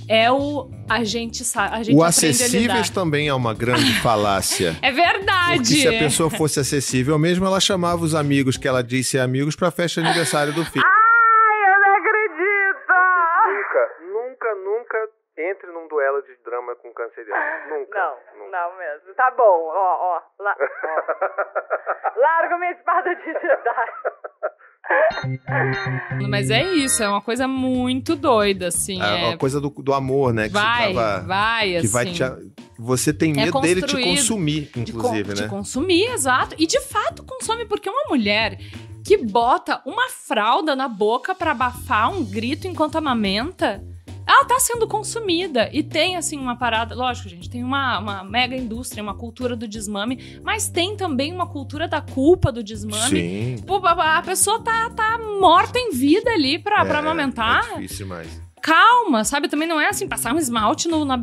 [0.09, 2.95] é o a gente sabe, a gente O acessíveis lidar.
[2.95, 4.77] também é uma grande falácia.
[4.83, 5.57] É verdade.
[5.59, 9.19] Porque se a pessoa fosse acessível mesmo, ela chamava os amigos que ela disse ser
[9.21, 10.85] amigos pra festa de aniversário do filho.
[10.85, 12.93] Ai, eu não acredito!
[13.49, 17.43] Nunca, nunca, nunca entre num duelo de drama com canceriano.
[17.71, 17.99] Nunca.
[17.99, 19.15] Não, não mesmo.
[19.15, 20.23] Tá bom, ó, ó.
[20.43, 20.57] La...
[20.59, 22.17] ó.
[22.21, 23.93] Larga minha espada de Jedi.
[26.29, 29.01] Mas é isso, é uma coisa muito doida, assim.
[29.01, 29.33] A, é...
[29.33, 30.49] a coisa do, do amor, né?
[30.49, 31.27] Que Vai, você tava.
[31.27, 31.89] vai, que assim.
[31.89, 32.23] vai te.
[32.79, 35.49] Você tem É medo dele te consumir, con- inclusive, de né?
[35.49, 36.57] consumir, exato.
[36.59, 38.59] E de fato consome, porque uma mulher
[39.05, 43.85] que bota uma fralda na boca pra abafar um grito enquanto amamenta,
[44.27, 45.69] ela tá sendo consumida.
[45.73, 46.95] E tem, assim, uma parada.
[46.95, 51.47] Lógico, gente, tem uma, uma mega indústria, uma cultura do desmame, mas tem também uma
[51.47, 53.09] cultura da culpa do desmame.
[53.21, 53.65] Sim.
[53.67, 57.65] Pô, a pessoa tá, tá morta em vida ali pra, pra É, amamentar.
[57.73, 58.41] É difícil demais.
[58.63, 59.49] calma, sabe?
[59.49, 61.17] Também não é assim, passar um esmalte no, na-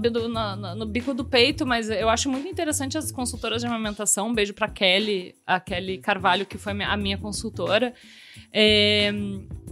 [0.57, 4.27] na- no bico do peito, mas eu acho muito interessante as consultoras de amamentação.
[4.27, 7.93] Um beijo pra Kelly, a Kelly Carvalho, que foi a minha consultora.
[8.53, 9.11] É,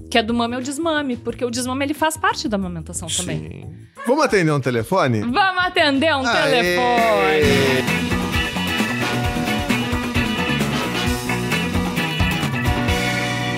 [0.10, 3.39] que é do mame ao desmame, porque o desmame ele faz parte da amamentação também.
[3.39, 3.88] Sim.
[4.06, 5.21] Vamos atender um telefone?
[5.21, 6.51] Vamos atender um Aê!
[6.51, 8.08] telefone.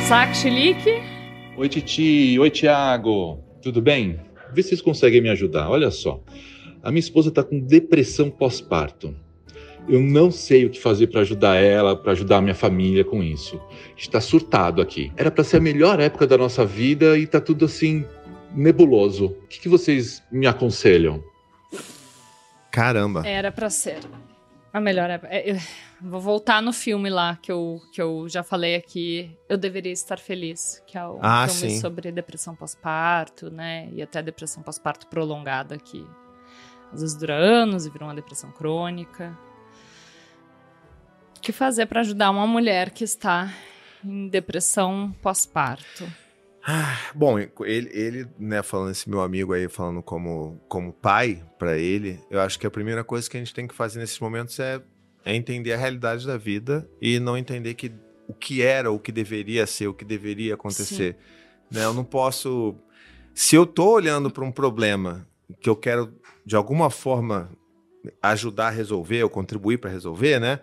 [0.08, 1.04] Saco chilique?
[1.56, 2.40] Oi, Titi.
[2.40, 3.38] Oi, Tiago.
[3.62, 4.20] Tudo bem?
[4.52, 5.70] Vê se vocês conseguem me ajudar.
[5.70, 6.24] Olha só.
[6.82, 9.14] A minha esposa está com depressão pós-parto.
[9.90, 13.24] Eu não sei o que fazer para ajudar ela, para ajudar a minha família com
[13.24, 13.60] isso.
[13.98, 15.12] Está surtado aqui.
[15.18, 18.06] Era para ser a melhor época da nossa vida e tá tudo assim
[18.54, 19.26] nebuloso.
[19.26, 21.24] O que, que vocês me aconselham?
[22.72, 23.28] Caramba.
[23.28, 24.00] Era pra ser.
[24.72, 25.34] A melhor época.
[25.34, 25.58] É, eu
[26.00, 29.36] vou voltar no filme lá que eu, que eu já falei aqui.
[29.50, 30.84] Eu deveria estar feliz.
[30.86, 31.80] Que é o Ah, filme sim.
[31.80, 33.90] sobre depressão pós-parto, né?
[33.92, 36.06] E até depressão pós-parto prolongada, que
[36.94, 39.36] às vezes dura anos e vira uma depressão crônica.
[41.40, 43.50] O que fazer pra ajudar uma mulher que está
[44.04, 46.06] em depressão pós-parto?
[47.16, 52.20] Bom, ele, ele, né, falando esse meu amigo aí, falando como, como pai pra ele,
[52.30, 54.82] eu acho que a primeira coisa que a gente tem que fazer nesses momentos é,
[55.24, 57.90] é entender a realidade da vida e não entender que
[58.28, 61.16] o que era, o que deveria ser, o que deveria acontecer.
[61.72, 61.86] Né?
[61.86, 62.76] Eu não posso.
[63.34, 65.26] Se eu tô olhando para um problema
[65.62, 66.14] que eu quero,
[66.46, 67.50] de alguma forma,
[68.22, 70.60] ajudar a resolver ou contribuir para resolver, né?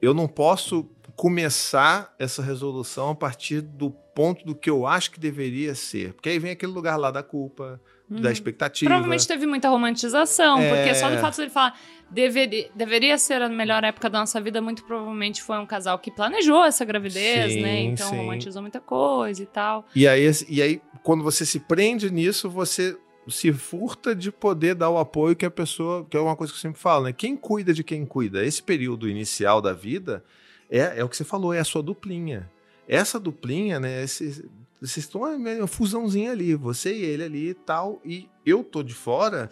[0.00, 5.18] Eu não posso começar essa resolução a partir do ponto do que eu acho que
[5.20, 6.12] deveria ser.
[6.14, 8.32] Porque aí vem aquele lugar lá da culpa, da Uhum.
[8.32, 8.88] expectativa.
[8.88, 10.74] Provavelmente teve muita romantização, É.
[10.74, 11.78] porque só do fato dele falar
[12.10, 16.10] deveria, deveria ser a melhor época da nossa vida, muito provavelmente foi um casal que
[16.10, 17.80] planejou essa gravidez, Sim, né?
[17.80, 18.16] Então sim.
[18.16, 19.84] romantizou muita coisa e tal.
[19.94, 22.96] E aí, e aí, quando você se prende nisso, você
[23.28, 26.06] se furta de poder dar o apoio que a pessoa.
[26.08, 27.12] Que é uma coisa que eu sempre falo, né?
[27.12, 28.44] Quem cuida de quem cuida?
[28.44, 30.24] Esse período inicial da vida
[30.70, 32.50] é, é o que você falou, é a sua duplinha.
[32.88, 34.06] Essa duplinha, né?
[34.06, 34.42] vocês
[34.80, 38.94] estão é uma fusãozinha ali, você e ele ali e tal, e eu tô de
[38.94, 39.50] fora,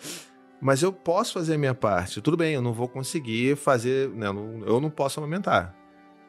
[0.60, 2.20] mas eu posso fazer a minha parte.
[2.20, 5.74] Tudo bem, eu não vou conseguir fazer, né, eu, não, eu não posso amamentar,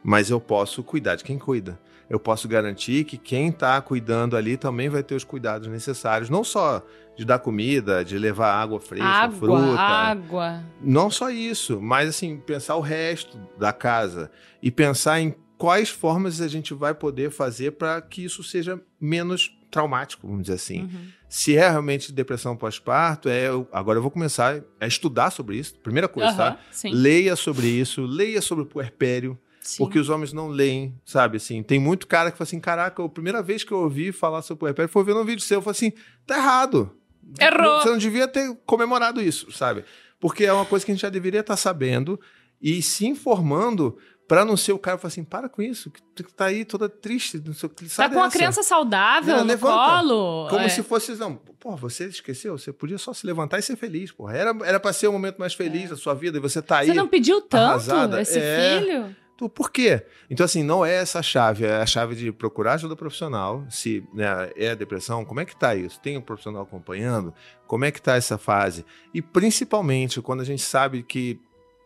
[0.04, 1.80] mas eu posso cuidar de quem cuida.
[2.10, 6.44] Eu posso garantir que quem está cuidando ali também vai ter os cuidados necessários, não
[6.44, 6.86] só
[7.18, 10.64] de dar comida, de levar água fresca, água, fruta, água.
[10.82, 14.30] não só isso, mas assim, pensar o resto da casa
[14.62, 19.58] e pensar em quais formas a gente vai poder fazer para que isso seja menos
[19.72, 20.82] traumático, vamos dizer assim.
[20.84, 21.08] Uhum.
[21.28, 25.74] Se é realmente depressão pós-parto, é, eu- agora eu vou começar a estudar sobre isso.
[25.80, 26.60] Primeira coisa, Aham, tá?
[26.92, 29.38] Leia sobre isso, leia sobre o puerpério,
[29.68, 29.78] sim.
[29.84, 31.38] porque os homens não leem, sabe?
[31.38, 34.42] Assim, tem muito cara que fala assim: caraca, a primeira vez que eu ouvi falar
[34.42, 35.58] sobre o puerpério foi vendo um vídeo seu.
[35.58, 35.92] Eu falei assim:
[36.26, 36.92] tá errado.
[37.40, 37.82] Errou.
[37.82, 39.84] Você não devia ter comemorado isso, sabe?
[40.20, 42.20] Porque é uma coisa que a gente já deveria estar sabendo
[42.62, 43.98] e se informando
[44.28, 46.88] para não ser o cara que fala assim: para com isso, que tá aí toda
[46.90, 47.86] triste, não sei o que.
[47.90, 49.76] Tá com uma dessa." criança saudável Não, no levanta.
[49.76, 50.48] colo.
[50.50, 50.70] Como é.
[50.70, 54.36] se fosse, não, pô, você esqueceu, você podia só se levantar e ser feliz, porra.
[54.36, 56.88] Era, era pra ser o momento mais feliz da sua vida e você tá aí.
[56.88, 58.22] Você não pediu tanto arrasada.
[58.22, 58.80] esse É.
[58.80, 59.16] filho?
[59.38, 60.06] Tu, por quê?
[60.30, 63.66] Então, assim, não é essa a chave, é a chave de procurar ajuda profissional.
[63.70, 66.00] Se né, é depressão, como é que tá isso?
[66.00, 67.34] Tem um profissional acompanhando?
[67.68, 68.86] Como é que tá essa fase?
[69.14, 71.40] E principalmente quando a gente sabe que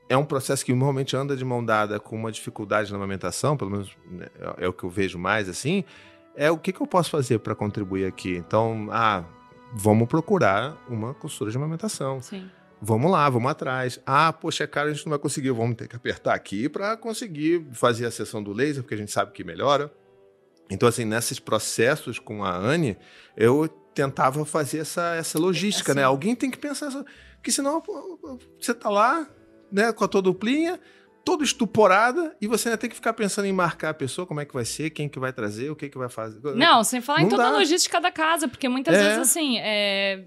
[0.08, 3.72] é um processo que normalmente anda de mão dada com uma dificuldade na amamentação, pelo
[3.72, 5.84] menos né, é o que eu vejo mais assim,
[6.36, 8.36] é o que, que eu posso fazer para contribuir aqui?
[8.36, 9.24] Então, ah,
[9.74, 12.22] vamos procurar uma costura de amamentação.
[12.22, 12.50] Sim.
[12.82, 14.00] Vamos lá, vamos atrás.
[14.06, 15.52] Ah, poxa, cara, a gente não vai conseguir.
[15.52, 19.12] Vamos ter que apertar aqui para conseguir fazer a sessão do laser, porque a gente
[19.12, 19.92] sabe que melhora.
[20.72, 22.98] Então, assim, nesses processos com a Anne,
[23.36, 26.00] eu tentava fazer essa, essa logística, Assim.
[26.00, 26.06] né?
[26.06, 26.88] Alguém tem que pensar.
[26.88, 27.84] essa- Porque senão
[28.60, 29.28] você tá lá,
[29.72, 30.80] né, com a tua duplinha,
[31.26, 34.46] toda estuporada, e você ainda tem que ficar pensando em marcar a pessoa, como é
[34.46, 36.40] que vai ser, quem que vai trazer, o que que vai fazer.
[36.56, 37.58] Não, sem falar em Não toda a dá.
[37.58, 39.04] logística da casa, porque muitas É.
[39.04, 40.24] vezes, assim, é...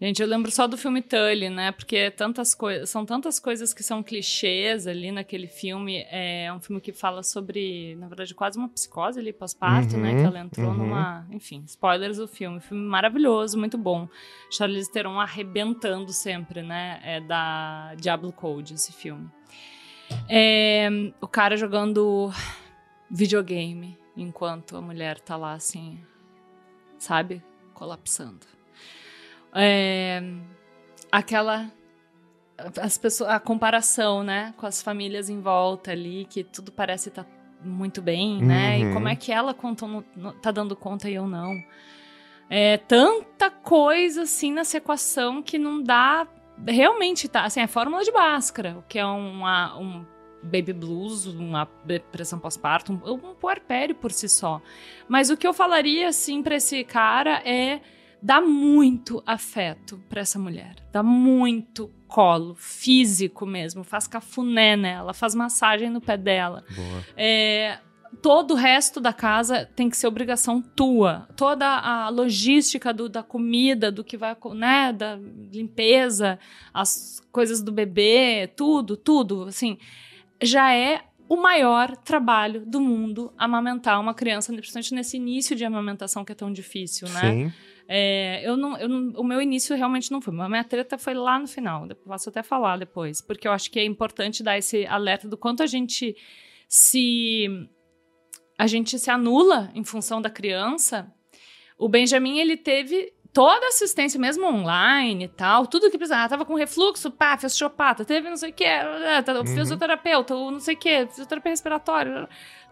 [0.00, 1.70] Gente, eu lembro só do filme Tully, né?
[1.72, 6.04] Porque tantas coisas, são tantas coisas que são clichês ali naquele filme.
[6.10, 10.10] É um filme que fala sobre, na verdade, quase uma psicose ali pós-parto, né?
[10.10, 10.74] Uhum, Que ela entrou uhum.
[10.74, 11.26] numa.
[11.30, 12.60] Enfim, spoilers do filme.
[12.60, 14.08] Filme maravilhoso, muito bom.
[14.50, 17.00] Charlize Theron arrebentando sempre, né?
[17.04, 19.30] É da Diablo Code, esse filme.
[20.28, 20.88] É,
[21.20, 22.32] o cara jogando
[23.10, 25.98] videogame enquanto a mulher tá lá assim,
[26.98, 27.42] sabe?
[27.72, 28.53] Colapsando.
[29.54, 30.22] É,
[31.12, 31.70] aquela
[32.80, 37.26] as pessoas, a comparação, né, com as famílias em volta ali, que tudo parece estar
[37.64, 38.78] muito bem, né?
[38.78, 38.92] E Uhum.
[38.92, 41.52] como é que ela conta, no- no- tá dando conta e eu não.
[42.48, 46.28] É tanta coisa assim nessa equação que não dá.
[46.66, 47.44] Realmente tá.
[47.44, 50.04] Assim, é fórmula de Bhaskara, o que é uma, um
[50.42, 54.60] baby blues, uma depressão pós-parto, um, um puerpério por si só.
[55.08, 57.80] Mas o que eu falaria, assim, pra esse cara é
[58.24, 60.74] dar muito afeto pra essa mulher.
[60.90, 63.84] Dá muito colo, físico mesmo.
[63.84, 66.64] Faz cafuné nela, faz massagem no pé dela.
[67.16, 67.78] É,
[68.22, 71.28] todo o resto da casa tem que ser obrigação tua.
[71.36, 75.16] Toda a logística do- da comida, do que vai, né, da
[75.52, 76.38] limpeza,
[76.72, 79.76] as coisas do bebê, tudo, tudo, assim,
[80.42, 86.24] já é o maior trabalho do mundo amamentar uma criança, principalmente nesse início de amamentação
[86.24, 87.20] que é tão difícil, né?
[87.20, 87.52] Sim.
[87.86, 90.38] É, eu não, eu não- o meu início realmente não foi.
[90.40, 91.86] A minha treta foi lá no final.
[92.06, 93.20] Posso até falar depois.
[93.20, 96.16] Porque eu acho que é importante dar esse alerta do quanto a gente
[96.68, 97.46] se.
[98.58, 101.12] A gente se anula em função da criança.
[101.76, 106.22] O Benjamin, ele teve toda a assistência, mesmo online e tal, tudo que precisava.
[106.24, 109.44] Ah, tava com refluxo, pá, fez chopata, teve não sei o que, Uhum.
[109.46, 112.28] fisioterapeuta, não sei o que, fisioterapia respiratória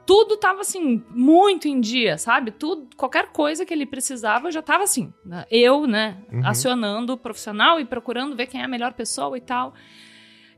[0.07, 2.51] tudo tava assim, muito em dia, sabe?
[2.51, 5.13] Tudo, qualquer coisa que ele precisava já tava assim.
[5.25, 5.45] né?
[5.51, 6.47] Eu, né, Uhum.
[6.47, 9.75] acionando o profissional e procurando ver quem é a melhor pessoa e tal.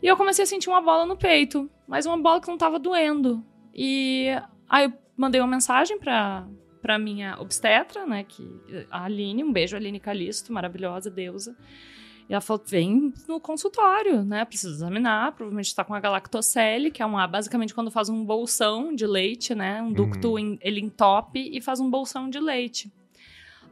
[0.02, 2.78] E eu comecei a sentir uma bola no peito, mas uma bola que não tava
[2.78, 3.44] doendo.
[3.74, 4.28] E
[4.68, 6.46] aí eu mandei uma mensagem pra,
[6.82, 8.46] pra minha obstetra, né, que
[8.90, 11.56] a Aline, um beijo, Aline Calisto, maravilhosa deusa.
[12.28, 14.44] E ela falou: vem no consultório, né?
[14.44, 15.32] Precisa examinar.
[15.32, 17.26] Provavelmente está com a galactocele, que é uma.
[17.26, 19.82] Basicamente, quando faz um bolsão de leite, né?
[19.82, 20.38] Um ducto, Uhum.
[20.38, 22.90] em- ele entope e faz um bolsão de leite.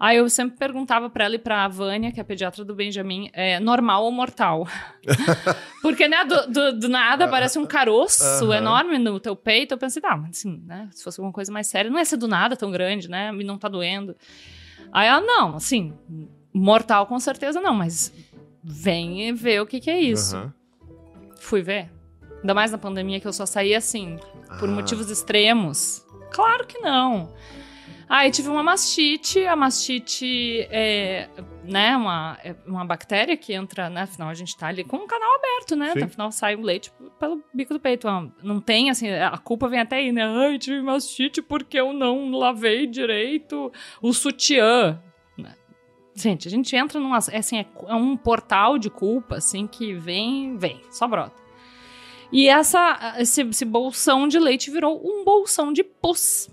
[0.00, 3.30] Aí eu sempre perguntava pra ela e pra Vânia, que é a pediatra do Benjamin,
[3.32, 4.66] é normal ou mortal?
[5.80, 8.56] Porque, né, do, do- do nada aparece um caroço Aham.
[8.56, 9.74] enorme no teu peito.
[9.74, 10.88] Eu pensei, tá, mas assim, né?
[10.92, 13.30] Se fosse alguma coisa mais séria, não ia ser do nada tão grande, né?
[13.32, 14.16] E não tá doendo.
[14.92, 15.92] Aí ela, não, assim,
[16.52, 18.12] mortal com certeza não, mas
[18.62, 20.36] vem e vê o que que é isso.
[20.36, 20.54] Aham.
[21.40, 21.90] Fui ver.
[22.40, 24.18] Ainda mais na pandemia que eu só saí assim,
[24.58, 24.72] por Ah.
[24.72, 26.04] motivos extremos.
[26.30, 27.32] Claro que não.
[28.08, 29.44] Aí tive uma mastite.
[29.46, 31.28] A mastite é,
[31.64, 34.02] né, uma, é uma bactéria que entra, né?
[34.02, 35.92] Afinal, a gente tá ali com um canal aberto, né?
[35.94, 36.02] Sim.
[36.04, 38.06] Afinal, sai o leite pelo bico do peito.
[38.08, 40.24] Ah, Não tem, assim, a culpa vem até aí, né?
[40.24, 43.72] Ai, tive mastite porque eu não lavei direito
[44.02, 45.00] o sutiã.
[46.14, 47.14] Gente, a gente entra num.
[47.14, 51.40] É, assim, é, é um portal de culpa, assim, que vem, vem, só brota.
[52.30, 56.48] E essa, esse, esse bolsão de leite virou um bolsão de pus.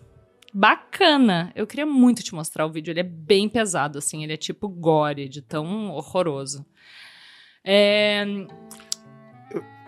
[0.54, 1.52] bacana.
[1.56, 2.92] Eu queria muito te mostrar o vídeo.
[2.92, 4.24] Ele é bem pesado, assim.
[4.24, 6.66] Ele é tipo gore, de tão horroroso.
[7.64, 8.26] É,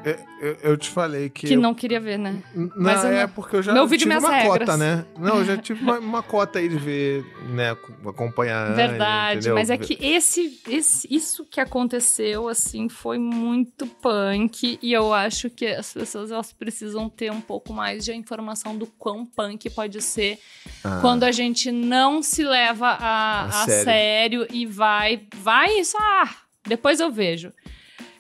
[0.03, 1.45] Eu, eu- eu te falei que.
[1.47, 2.41] que não queria ver, né?
[2.55, 4.59] Não, Mas eu é não- porque eu já tive uma regras.
[4.59, 5.05] cota, né?
[5.17, 7.71] Não, eu já tive uma, uma cota aí de ver, né,
[8.07, 8.73] acompanhar.
[8.75, 9.55] Verdade, entendeu?
[9.55, 15.49] mas é que esse, esse- isso que aconteceu, assim, foi muito punk e eu acho
[15.51, 20.01] que as pessoas elas precisam ter um pouco mais de informação do quão punk pode
[20.01, 20.39] ser
[20.83, 23.83] Ah, quando a gente não se leva a, A a sério.
[23.83, 24.47] sério.
[24.51, 26.27] e vai, vai isso, ah,
[26.65, 27.51] depois eu vejo.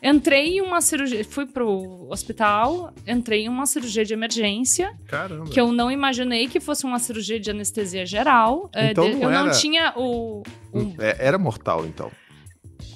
[0.03, 5.49] Entrei em uma cirurgia, fui pro hospital, entrei em uma cirurgia de emergência, Caramba.
[5.51, 8.69] que eu não imaginei que fosse uma cirurgia de anestesia geral.
[8.73, 10.41] É, Então de- não eu não era- tinha o.
[10.73, 12.09] o- É, Era mortal, então.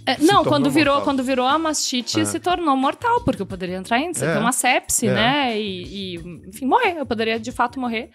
[0.03, 1.03] é, não, quando virou, mortal.
[1.13, 2.25] quando virou a mastite, Ah.
[2.25, 4.39] se tornou mortal, porque eu poderia entrar em É.
[4.39, 5.13] uma sepse, É.
[5.13, 5.61] né?
[5.61, 6.95] E, e, enfim, morrer.
[6.97, 8.09] Eu poderia de fato morrer.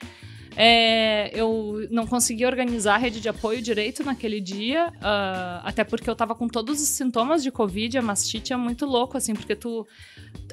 [0.56, 6.10] É, eu não consegui organizar a rede de apoio direito naquele dia, ah, até porque
[6.10, 7.98] eu tava com todos os sintomas de Covid.
[7.98, 9.86] A mastite é muito louco, assim, porque tu.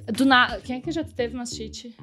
[0.06, 0.60] Do na...
[0.62, 1.96] Quem é que já teve mastite?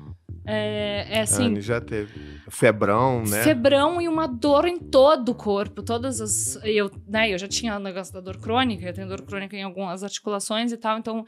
[0.47, 1.47] É, é assim.
[1.47, 2.13] Anne já teve.
[2.51, 3.43] Febrão, né?
[3.43, 5.83] Febrão e uma dor em todo o corpo.
[5.83, 6.59] Todas as.
[6.63, 9.63] Eu, né, eu já tinha o negócio da dor crônica, eu tenho dor crônica em
[9.63, 11.25] algumas articulações e tal, então.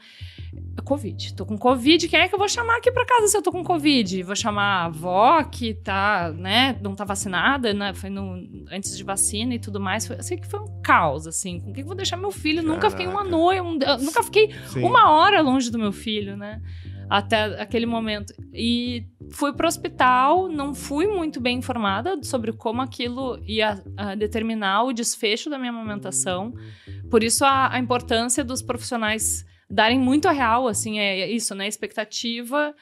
[0.83, 1.33] Covid.
[1.35, 2.07] Tô com Covid.
[2.07, 4.23] Quem é que eu vou chamar aqui pra casa se eu tô com Covid?
[4.23, 7.93] Vou chamar a avó que tá, né, não tá vacinada, né?
[7.93, 8.37] Foi no,
[8.71, 10.07] antes de vacina e tudo mais.
[10.07, 11.59] Foi, eu sei que foi um caos, assim.
[11.59, 12.63] Com quem que eu vou deixar meu filho?
[12.63, 13.31] Nunca fiquei uma Caraca.
[13.35, 14.83] noite, um- nunca fiquei Sim.
[14.83, 16.61] uma hora longe do meu filho, né?
[17.09, 18.33] Até aquele momento.
[18.53, 24.83] E fui pro hospital, não fui muito bem informada sobre como aquilo ia ah, determinar
[24.83, 26.53] o desfecho da minha amamentação.
[27.09, 31.53] Por isso a, a importância dos profissionais darem muito a real, assim, é, é isso,
[31.53, 31.65] né?
[31.65, 32.73] A expectativa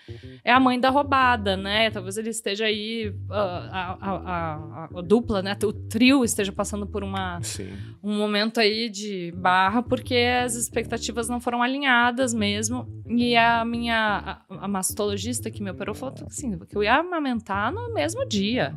[0.43, 1.89] é a mãe da roubada, né?
[1.89, 5.57] Talvez ele esteja aí, ah, a, a- a- a dupla, né?
[5.63, 7.73] O trio esteja passando por uma Sim.
[8.03, 12.87] um momento aí de barra, porque as expectativas não foram alinhadas mesmo.
[13.07, 17.71] E a minha a, a mastologista que me operou falou assim, que eu ia amamentar
[17.71, 18.75] no mesmo dia.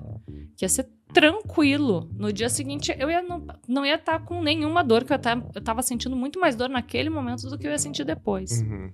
[0.57, 2.09] Que ia ser tranquilo.
[2.17, 5.41] No dia seguinte, eu ia não, não ia estar com nenhuma dor, que eu, tá,
[5.55, 8.61] eu tava sentindo muito mais dor naquele momento do que eu ia sentir depois.
[8.63, 8.93] Uhum.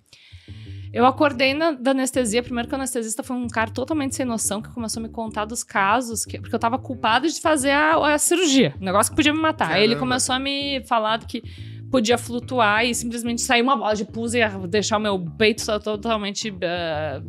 [0.93, 2.41] Eu acordei na, da anestesia.
[2.41, 5.45] Primeiro que o anestesista foi um cara totalmente sem noção que começou a me contar
[5.45, 8.75] dos casos, que, porque eu tava culpada de fazer a, a cirurgia.
[8.81, 9.73] Um negócio que podia me matar.
[9.73, 10.07] Aí ele Caramba.
[10.07, 11.43] começou a me falar que
[11.91, 15.81] podia flutuar e simplesmente sair uma bola de pus e deixar o meu peito to-
[15.81, 17.21] totalmente eh,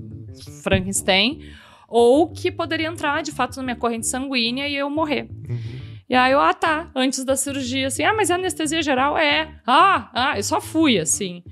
[0.62, 1.40] Frankenstein.
[1.88, 5.30] Ou que poderia entrar, de fato, na minha corrente sanguínea e eu morrer.
[5.50, 5.86] Uhum.
[6.08, 9.60] E aí eu, ah, tá, antes da cirurgia, assim, ah, mas a anestesia geral é.
[9.66, 11.44] Ah, ah, eu só fui, assim.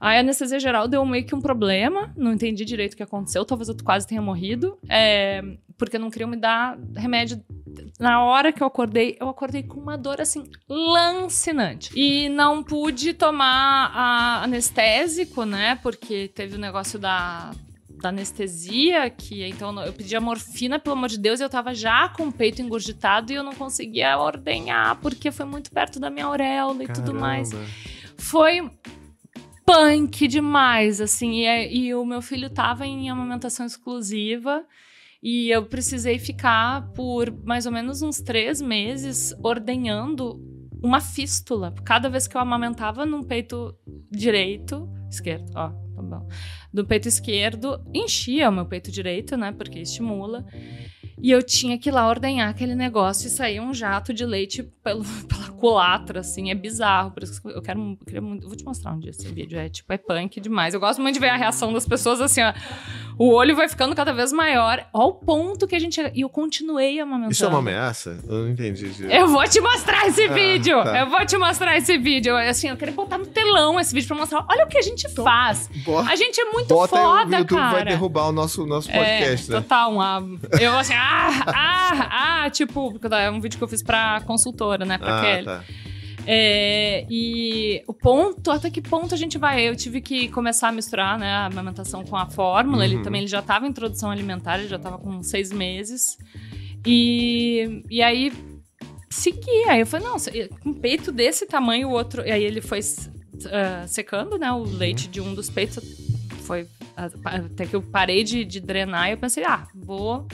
[0.00, 3.44] Aí a anestesia geral deu meio que um problema, não entendi direito o que aconteceu,
[3.44, 5.42] talvez eu quase tenha morrido, é,
[5.76, 7.42] porque não queriam me dar remédio.
[7.98, 11.90] Na hora que eu acordei, eu acordei com uma dor assim, lancinante.
[11.94, 15.78] E não pude tomar a anestésico, né?
[15.82, 17.50] Porque teve o negócio da,
[18.00, 21.74] da anestesia, que então eu pedi a morfina, pelo amor de Deus, e eu tava
[21.74, 26.10] já com o peito engurgitado e eu não conseguia ordenhar, porque foi muito perto da
[26.10, 27.50] minha auréola e tudo mais.
[28.16, 28.70] Foi
[29.66, 34.64] punk demais, assim, e, e o meu filho tava em amamentação exclusiva.
[35.22, 40.40] E eu precisei ficar por mais ou menos uns três meses ordenhando
[40.82, 41.74] uma fístula.
[41.84, 43.74] Cada vez que eu amamentava num peito
[44.10, 46.28] direito, esquerdo, ó, tá bom.
[46.72, 49.52] Do peito esquerdo, enchia o meu peito direito, né?
[49.52, 50.44] Porque estimula.
[51.22, 54.62] E eu tinha que ir lá ordenhar aquele negócio e sair um jato de leite
[54.82, 56.50] pelo, pela culatra, assim.
[56.50, 57.10] É bizarro.
[57.10, 57.80] Por isso que eu quero.
[58.00, 58.44] eu queria muito.
[58.44, 59.58] eu Vou te mostrar um dia esse vídeo.
[59.58, 60.74] É tipo, é punk demais.
[60.74, 62.52] Eu gosto muito de ver a reação das pessoas assim, ó.
[63.18, 64.86] O olho vai ficando cada vez maior.
[64.92, 66.00] Ó, o ponto que a gente.
[66.14, 67.32] E eu continuei amamentando.
[67.32, 68.16] Isso é uma ameaça?
[68.28, 68.88] Eu não entendi.
[69.10, 70.82] Eu vou te mostrar esse Ah, vídeo!
[70.84, 71.00] tá.
[71.00, 72.36] Eu vou te mostrar esse vídeo.
[72.36, 74.44] Assim, eu queria botar no telão esse vídeo pra mostrar.
[74.48, 75.68] Olha o que a gente faz.
[75.84, 77.72] Bota, A gente é muito Então, bota aí, o foda, YouTube cara.
[77.72, 79.60] vai derrubar o nosso, nosso podcast, é, né?
[79.62, 80.22] total, uma...
[80.60, 81.07] Eu assim, ah,
[81.46, 85.22] ah, ah, tipo, porque é um vídeo que eu fiz pra consultora, né, pra Ah,
[85.22, 85.44] Kelly.
[85.44, 85.64] tá.
[86.30, 89.66] É, e o ponto, até que ponto a gente vai?
[89.66, 92.84] Eu tive que começar a misturar, né, a amamentação com a fórmula.
[92.84, 93.02] Ele Uhum.
[93.02, 96.18] também ele já tava em introdução alimentar, ele já tava com seis meses.
[96.86, 98.30] E, e aí,
[99.08, 99.64] segui.
[99.68, 100.16] Aí eu falei, não,
[100.66, 102.22] um peito desse tamanho, o outro...
[102.26, 102.80] E aí ele foi
[103.50, 105.82] ah, secando, né, o leite de um dos peitos.
[106.42, 106.66] Foi
[107.24, 110.26] até que eu parei de, de drenar e eu pensei, ah, vou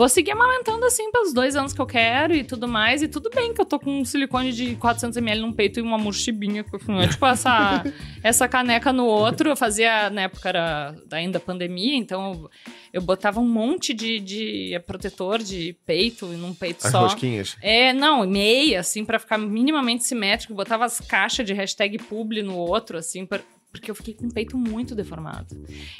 [0.00, 3.02] vou seguir amamentando assim pelos dois anos que eu quero e tudo mais.
[3.02, 5.98] E tudo bem que eu tô com um silicone de 400ml num peito e uma
[5.98, 6.64] mochibinha.
[6.64, 7.84] Tipo, essa,
[8.24, 9.50] essa caneca no outro.
[9.50, 12.48] Eu fazia, na época era ainda pandemia, então
[12.94, 17.02] eu, botava um monte de, de protetor de peito num peito As só.
[17.02, 17.58] rosquinhas.
[17.60, 20.54] É, não, meia, assim, pra ficar minimamente simétrico.
[20.54, 23.40] Botava as caixas de hashtag publi no outro, assim, pra-
[23.72, 25.46] porque eu fiquei com o peito muito deformado.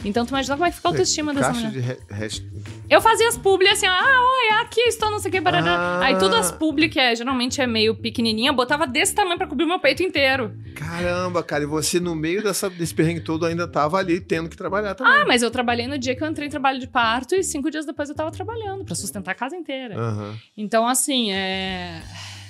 [0.05, 1.73] Então, tu imagina como é que fica a autoestima dessa Caixa mulher.
[1.73, 1.81] de
[2.14, 2.43] re-
[2.89, 5.71] Eu fazia as publi assim, ah, oi, aqui estou, não sei o que, barará.
[6.01, 6.05] Ah.
[6.05, 9.64] Aí todas as publi, que é, geralmente é meio pequenininha, botava desse tamanho pra cobrir
[9.64, 10.53] o meu peito inteiro.
[10.75, 14.57] Caramba, cara, e você no meio dessa, desse perrengue todo ainda tava ali tendo que
[14.57, 15.12] trabalhar também.
[15.12, 17.71] Ah, mas eu trabalhei no dia que eu entrei em trabalho de parto e cinco
[17.71, 19.97] dias depois eu tava trabalhando pra sustentar a casa inteira.
[19.97, 20.37] Aham.
[20.57, 22.03] Então, assim, é.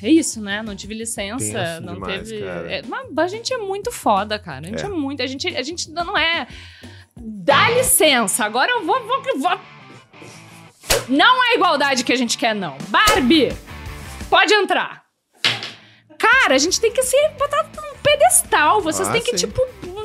[0.02, 0.62] É isso, né?
[0.62, 2.42] Não tive licença, não demais, teve.
[2.44, 4.66] é, mas a gente é muito foda, cara.
[4.66, 4.88] A gente é, É.
[4.88, 5.22] muito.
[5.22, 6.46] A gente, a gente não é.
[7.16, 9.60] Dá licença, agora eu vou, vou, vou.
[11.08, 12.76] Não é a igualdade que a gente quer, não.
[12.88, 13.52] Barbie!
[14.28, 15.04] Pode entrar.
[16.18, 18.80] Cara, a gente tem que ser botado num pedestal.
[18.80, 19.46] Vocês Ah, têm que, sim.
[19.46, 19.60] tipo,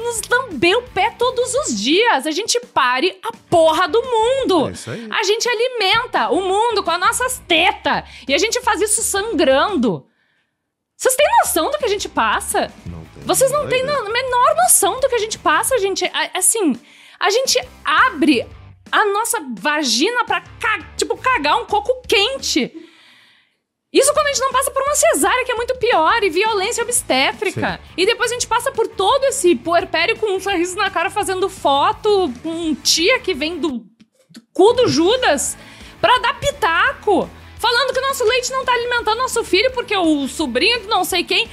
[0.06, 2.26] nos lamber o pé todos os dias.
[2.26, 4.70] A gente pare a porra do mundo.
[4.70, 5.08] É isso aí.
[5.12, 8.04] A gente alimenta o mundo com as nossas tetas.
[8.28, 10.06] E a gente faz isso sangrando.
[10.96, 12.72] Vocês têm noção do que a gente passa?
[12.86, 16.10] Não tem Vocês não têm a menor noção do que a gente passa, gente.
[16.34, 16.80] Assim,
[17.20, 18.48] a gente abre
[18.92, 20.42] a nossa vagina pra,
[20.96, 22.72] tipo, cagar um coco quente.
[23.96, 26.84] Isso quando a gente não passa por uma cesárea, que é muito pior, e violência
[26.84, 27.80] obstétrica.
[27.96, 31.48] E depois a gente passa por todo esse puerpério com um sorriso na cara fazendo
[31.48, 33.86] foto com um tia que vem do,
[34.30, 35.58] do cu do Judas
[36.02, 37.30] pra dar pitaco.
[37.58, 41.06] Falando que o nosso leite não tá alimentando nosso filho porque o sobrinho de não
[41.06, 41.50] sei quem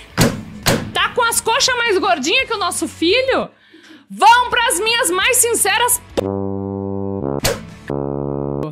[0.92, 3.48] tá com as coxas mais gordinhas que o nosso filho.
[4.10, 6.02] Vão pras minhas mais sinceras.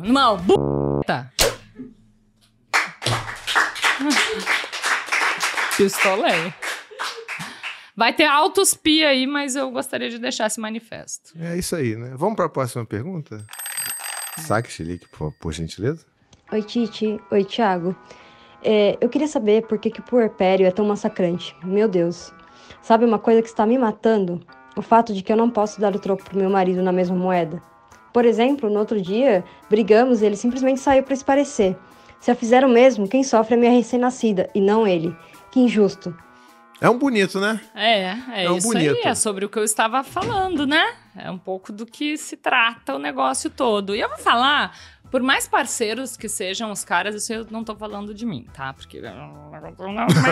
[0.03, 1.50] Não, b****.
[5.77, 6.53] Pistolei.
[7.95, 11.33] Vai ter altos pi aí, mas eu gostaria de deixar esse manifesto.
[11.39, 12.13] É isso aí, né?
[12.15, 13.45] Vamos para a próxima pergunta?
[14.39, 16.05] Saque, Chilique, por, por gentileza.
[16.51, 17.19] Oi, Titi.
[17.31, 17.95] Oi, Thiago.
[18.63, 21.55] É, eu queria saber por que, que o puerpério é tão massacrante.
[21.63, 22.33] Meu Deus.
[22.81, 24.41] Sabe uma coisa que está me matando?
[24.75, 27.15] O fato de que eu não posso dar o troco pro meu marido na mesma
[27.15, 27.61] moeda.
[28.13, 31.77] Por exemplo, no outro dia, brigamos e ele simplesmente saiu para esparecer.
[32.21, 35.13] Se eu fizer o mesmo, quem sofre é minha recém-nascida e não ele.
[35.51, 36.15] Que injusto.
[36.79, 37.59] É um bonito, né?
[37.75, 38.95] É, é, É um isso bonito.
[38.95, 40.93] aí, é sobre o que eu estava falando, né?
[41.15, 43.95] É um pouco do que se trata o negócio todo.
[43.95, 44.75] E eu vou falar,
[45.11, 48.73] por mais parceiros que sejam os caras, isso eu não tô falando de mim, tá?
[48.73, 48.99] Porque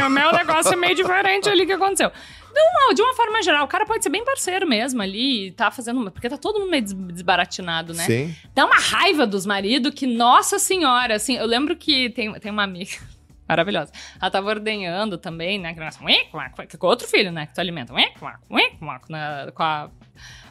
[0.05, 2.09] o meu negócio é meio diferente ali que aconteceu.
[2.09, 5.51] De uma, de uma forma geral, o cara pode ser bem parceiro mesmo ali, e
[5.51, 5.99] tá fazendo.
[5.99, 8.05] uma- Porque tá todo mundo meio des- desbaratinado, né?
[8.05, 8.35] Sim.
[8.55, 12.63] Dá uma raiva dos maridos que, nossa senhora, assim, eu lembro que tem, tem uma
[12.63, 12.91] amiga
[13.49, 13.91] maravilhosa.
[14.21, 15.73] Ela tava ordenhando também, né?
[16.33, 17.47] Ué, com outro filho, né?
[17.47, 17.91] Que tu alimenta,
[19.11, 19.89] na- com a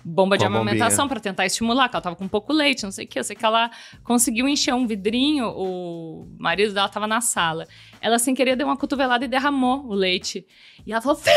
[0.04, 0.62] bomba de Com bombinha.
[0.72, 3.18] amamentação pra tentar estimular, que ela tava com pouco leite, não sei o que.
[3.18, 3.70] Eu sei que ela
[4.04, 7.66] conseguiu encher um vidrinho, o marido dela tava na sala.
[8.00, 10.46] Ela, sem querer, deu uma cotovelada e derramou o leite.
[10.86, 11.36] E ela falou, filho,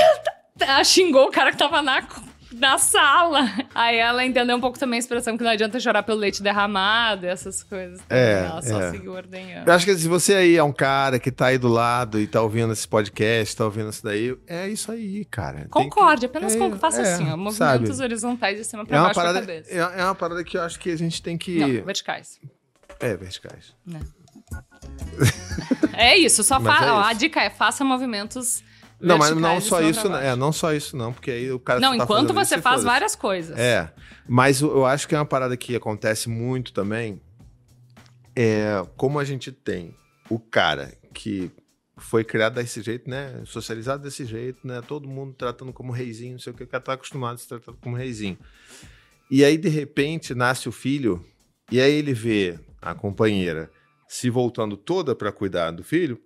[0.57, 2.01] da-" ela xingou o cara que tava na,
[2.54, 3.49] na sala.
[3.74, 7.26] Aí ela entendeu um pouco também a expressão que não adianta chorar pelo leite derramado
[7.26, 7.99] e essas coisas.
[8.10, 8.91] É, ela só é.
[8.91, 9.70] seguiu ordenhando.
[9.70, 12.28] Eu acho que se você aí é um cara que tá aí do lado e
[12.28, 15.56] tá ouvindo esse podcast, tá ouvindo isso daí, é isso aí, cara.
[15.60, 18.04] Tem que- Concorde, apenas é, con- faça é, assim, ó, movimentos sabe?
[18.04, 19.72] horizontais de cima É pra uma, baixo com parada, cabeça.
[19.74, 21.60] é, é uma parada que eu acho que a gente tem que.
[21.60, 22.39] Não, verticais.
[22.99, 23.74] É, verticais.
[25.93, 26.86] É isso, só fa...
[26.86, 27.10] é ó, isso.
[27.10, 28.64] a dica é faça movimentos
[29.02, 30.28] Não, mas não só isso, pra né?
[30.30, 32.82] é, não só isso não, porque aí o cara Não, tá enquanto você isso faz
[32.82, 32.86] foda-se.
[32.86, 33.58] várias coisas.
[33.58, 33.91] É,
[34.28, 37.20] mas eu acho que é uma parada que acontece muito também.
[38.36, 39.95] É como a gente tem
[40.30, 41.52] o cara que
[41.97, 43.41] foi criado desse jeito, né?
[43.45, 44.82] Socializado desse jeito, né?
[44.88, 47.47] Todo mundo tratando como reizinho, não sei o que, o cara tá acostumado a ser
[47.47, 48.38] tratado como reizinho.
[49.30, 51.24] E aí, de repente, nasce o filho,
[51.72, 53.70] e aí ele vê a companheira
[54.08, 56.20] se voltando toda pra cuidar do filho,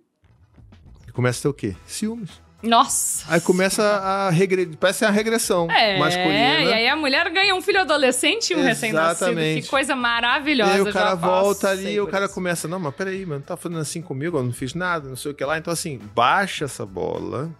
[1.06, 1.76] e começa a ter o quê?
[1.86, 2.40] Ciúmes.
[2.62, 3.24] Nossa.
[3.28, 6.60] Aí começa a regredir, parece uma regressão É, masculina.
[6.62, 9.36] e aí a mulher ganha um filho adolescente e um recém-nascido.
[9.36, 10.72] Que coisa E maravilhosa.
[10.72, 12.34] aí o cara volta ali e o cara isso.
[12.34, 15.32] começa, não, mas peraí, mano, tá fazendo assim comigo, eu não fiz nada, não sei
[15.32, 15.58] o que lá.
[15.58, 17.50] Então, assim, baixa essa bola,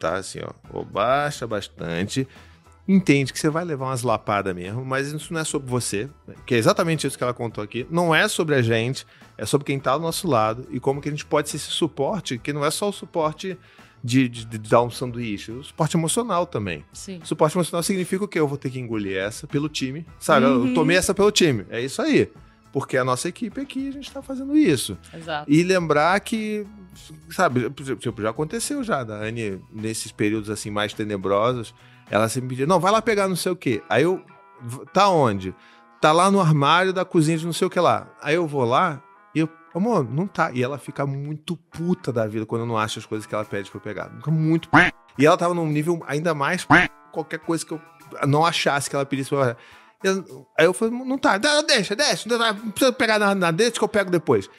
[0.00, 2.26] tá assim, ó, baixa bastante,
[2.88, 6.34] entende que você vai levar umas lapadas mesmo, mas isso não é sobre você, né?
[6.44, 9.06] que é exatamente isso que ela contou aqui, não é sobre a gente,
[9.38, 11.70] é sobre quem tá ao nosso lado e como que a gente pode ser esse
[11.70, 13.56] suporte, que não é só o suporte
[14.04, 16.84] de, de, de dar um sanduíche, o suporte emocional também.
[16.92, 17.20] Sim.
[17.24, 18.38] Suporte emocional significa o quê?
[18.38, 20.04] Eu vou ter que engolir essa pelo time.
[20.20, 20.44] Sabe?
[20.44, 20.68] Uhum.
[20.68, 21.64] Eu tomei essa pelo time.
[21.70, 22.30] É isso aí.
[22.74, 24.98] porque a nossa equipe aqui, a gente tá fazendo isso.
[25.16, 25.48] Exato.
[25.48, 26.66] E lembrar que,
[27.30, 31.72] sabe, tipo, já aconteceu já, da Anne, nesses períodos assim mais tenebrosos,
[32.10, 33.80] ela sempre pedia, não, vai lá pegar não sei o quê.
[33.88, 34.20] Aí eu,
[34.92, 35.54] tá onde?
[36.00, 38.12] Tá lá no armário da cozinha de não sei o que lá.
[38.20, 39.00] Aí eu vou lá
[39.32, 39.48] e eu,
[39.78, 40.50] amor, não tá.
[40.52, 43.70] E ela fica muito puta da vida quando não acho as coisas que ela pede
[43.70, 44.10] pra eu pegar.
[44.10, 44.68] Fica muito.
[45.18, 46.66] E ela tava num nível ainda mais
[47.12, 47.80] qualquer coisa que eu
[48.26, 49.56] não achasse que ela pedisse pra
[50.02, 50.12] eu.
[50.16, 53.82] Eu- Aí eu falei, não tá, deixa, deixa, não, precisa pegar na, na deixa que
[53.84, 54.50] eu pego depois.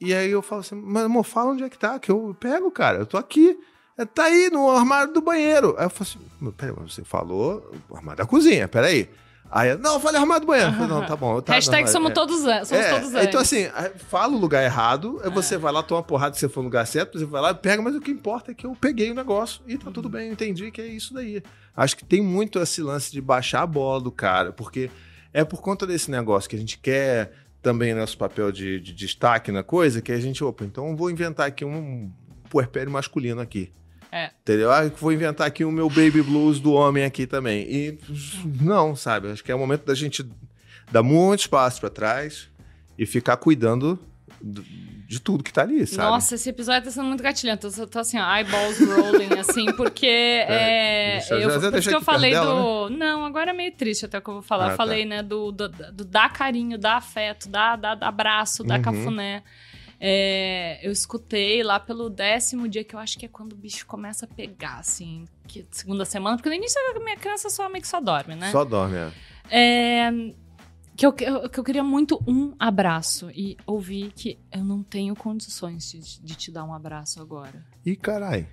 [0.00, 2.70] E aí eu falo assim, mas amor, fala onde é que tá, que eu pego,
[2.70, 3.58] cara, eu tô aqui.
[3.96, 5.74] É, Tá aí no armário do banheiro.
[5.78, 9.08] Aí eu falo assim, "Mas peraí, você falou armário da cozinha, peraí.
[9.54, 10.70] Aí eu, não, eu falei armário do banheiro.
[10.70, 11.38] Eu falei, não, tá bom.
[11.42, 12.14] Tá, Hashtag não, somos é.
[12.14, 13.34] todos somos É, todos então anjos.
[13.34, 16.60] assim, aí fala o lugar errado, aí você vai lá, toma porrada se você for
[16.60, 19.10] no lugar certo, você vai lá, pega, mas o que importa é que eu peguei
[19.10, 21.42] o negócio e tá tudo bem, eu entendi que é isso daí.
[21.76, 24.90] Acho que tem muito esse lance de baixar a bola do cara, porque
[25.34, 29.52] é por conta desse negócio que a gente quer também nosso papel de, de destaque
[29.52, 32.10] na coisa, que a gente, opa, então eu vou inventar aqui um
[32.48, 33.70] puerpério masculino aqui.
[34.12, 34.30] É.
[34.42, 34.70] Entendeu?
[34.70, 37.62] Ah, vou inventar aqui o meu baby blues do homem aqui também.
[37.68, 37.98] E
[38.60, 39.30] não, sabe?
[39.30, 40.22] Acho que é o momento da gente
[40.90, 42.46] dar muito espaço pra trás
[42.98, 43.98] e ficar cuidando
[44.40, 46.08] do- de tudo que tá ali, sabe?
[46.08, 47.68] Nossa, esse episódio tá sendo muito gatilhento.
[47.78, 50.06] Eu tô assim, ó, eyeballs rolling, assim, porque
[50.48, 51.12] é.
[51.18, 52.90] deixa- eu, já- já por isso que eu falei dela, do.
[52.90, 54.64] Não, agora é meio triste até o que eu vou falar.
[54.64, 54.76] Ah, eu tá.
[54.76, 58.82] falei, né, do, do, do dar carinho, dar afeto, dar, dar, dar abraço, dar Uhum.
[58.82, 59.42] cafuné.
[60.04, 63.86] É, eu escutei lá pelo décimo dia, que eu acho que é quando o bicho
[63.86, 67.82] começa a pegar, assim, que, segunda semana, porque no início a minha criança só meio
[67.82, 68.50] que só dorme, né?
[68.50, 69.12] Só dorme, é.
[69.48, 70.10] É,
[70.96, 74.82] que, eu, que eu que eu queria muito um abraço e ouvi que eu não
[74.82, 77.64] tenho condições de, de te dar um abraço agora.
[77.86, 78.48] Ih, carai.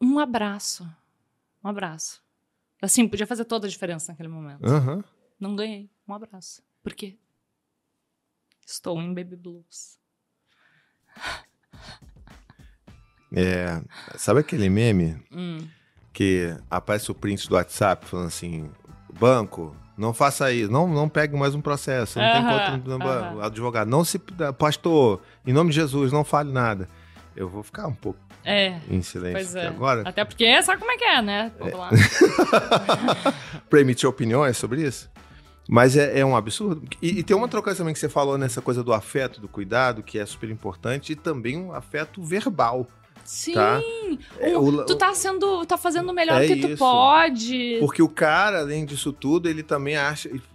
[0.00, 0.84] Um abraço.
[1.62, 2.20] Um abraço.
[2.82, 4.66] Assim, podia fazer toda a diferença naquele momento.
[4.66, 5.04] Aham.
[5.38, 6.60] Não ganhei um abraço.
[6.82, 7.20] Por quê?
[8.66, 9.98] Estou em baby blues.
[13.34, 13.80] É,
[14.16, 15.66] sabe aquele meme Hum.
[16.12, 18.70] que aparece o print do WhatsApp falando assim:
[19.18, 22.98] banco, não faça isso, não, não pegue mais um processo, não tem Aham, conta no
[22.98, 24.18] banco, advogado, não se.
[24.58, 26.88] Pastor, em nome de Jesus, não fale nada.
[27.34, 29.66] Eu vou ficar um pouco É, em silêncio é.
[29.68, 31.50] agora Até porque sabe como é que é, né?
[31.58, 31.88] Vamos lá.
[33.70, 35.10] para emitir opiniões sobre isso.
[35.68, 36.82] Mas é, é um absurdo.
[37.00, 39.48] E, e tem uma outra coisa também que você falou nessa coisa do afeto, do
[39.48, 42.86] cuidado, que é super importante, e também um afeto verbal.
[43.24, 43.54] Sim!
[43.54, 43.80] Tá.
[44.40, 45.64] É, o- Tu tá sendo.
[45.64, 46.78] tá fazendo o melhor É que tu isso.
[46.78, 47.76] pode.
[47.78, 50.28] Porque o cara, além disso tudo, ele também acha.
[50.28, 50.51] O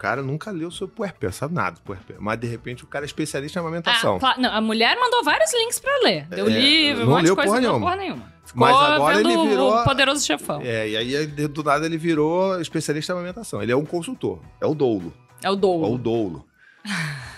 [0.00, 2.22] cara nunca leu sobre puerpério, sabe nada do puerpério.
[2.22, 4.16] Mas de repente o cara é especialista em amamentação.
[4.16, 6.26] Ah, claro, não, a mulher mandou vários links pra ler.
[6.28, 7.80] Deu É, livro, um não monte de coisa, porra não nenhuma.
[7.86, 8.32] porra nenhuma.
[8.44, 10.60] Ficou Mas agora ele virou- o poderoso chefão.
[10.62, 13.62] É, e aí de- do nada ele virou especialista em amamentação.
[13.62, 14.40] Ele é um consultor.
[14.60, 15.12] É o doulo.
[15.42, 15.58] É o É o
[15.98, 16.46] doulo.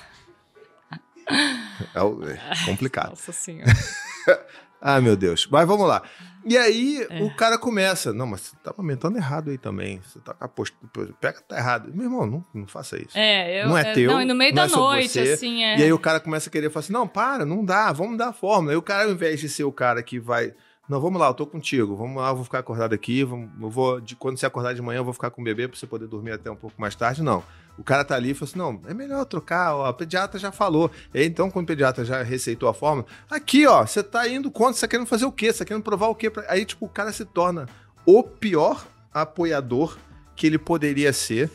[1.94, 3.10] É, o- é complicado.
[3.10, 3.70] Nossa senhora.
[4.84, 5.46] Ah, meu Deus.
[5.48, 6.02] Mas vamos lá.
[6.44, 7.22] E aí É.
[7.22, 8.12] o cara começa.
[8.12, 10.00] Não, mas você tá amamentando errado aí também.
[10.00, 11.12] Você tá com a postura.
[11.20, 11.90] Pega, tá errado.
[11.94, 13.16] Meu irmão, não, não faça isso.
[13.16, 15.78] É, eu, Não é teu, Não, e no meio da é noite, assim, é.
[15.78, 18.28] E aí o cara começa a querer falar assim: não, para, não dá, vamos dar
[18.28, 18.72] a fórmula.
[18.72, 20.52] Aí o cara, ao invés de ser o cara que vai.
[20.88, 21.94] Não, vamos lá, eu tô contigo.
[21.94, 23.22] Vamos lá, eu vou ficar acordado aqui.
[23.22, 25.68] Vamos, eu vou, de, quando você acordar de manhã, eu vou ficar com o bebê
[25.68, 27.22] pra você poder dormir até um pouco mais tarde.
[27.22, 27.42] Não.
[27.78, 30.52] O cara tá ali e fala assim: não, é melhor trocar, ó, a pediatra já
[30.52, 30.90] falou.
[31.14, 34.74] E então, quando o pediatra já receitou a fórmula, aqui, ó, você tá indo contra,
[34.74, 35.52] você tá querendo fazer o quê?
[35.52, 36.30] Você tá querendo provar o quê?
[36.48, 37.66] Aí, tipo, o cara se torna
[38.04, 39.96] o pior apoiador
[40.34, 41.50] que ele poderia ser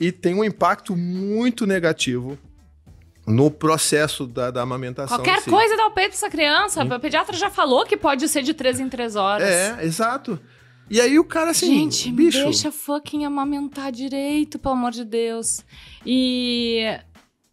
[0.00, 2.38] e tem um impacto muito negativo
[3.28, 5.18] no processo da, da amamentação.
[5.18, 5.50] Qualquer si.
[5.50, 6.84] coisa dá o peito pra essa criança.
[6.84, 9.48] O pediatra já falou que pode ser de três em três horas.
[9.48, 10.40] É, exato.
[10.90, 15.04] E aí o cara assim, Gente, me bicho, deixa fucking amamentar direito, pelo amor de
[15.04, 15.62] Deus.
[16.04, 16.82] E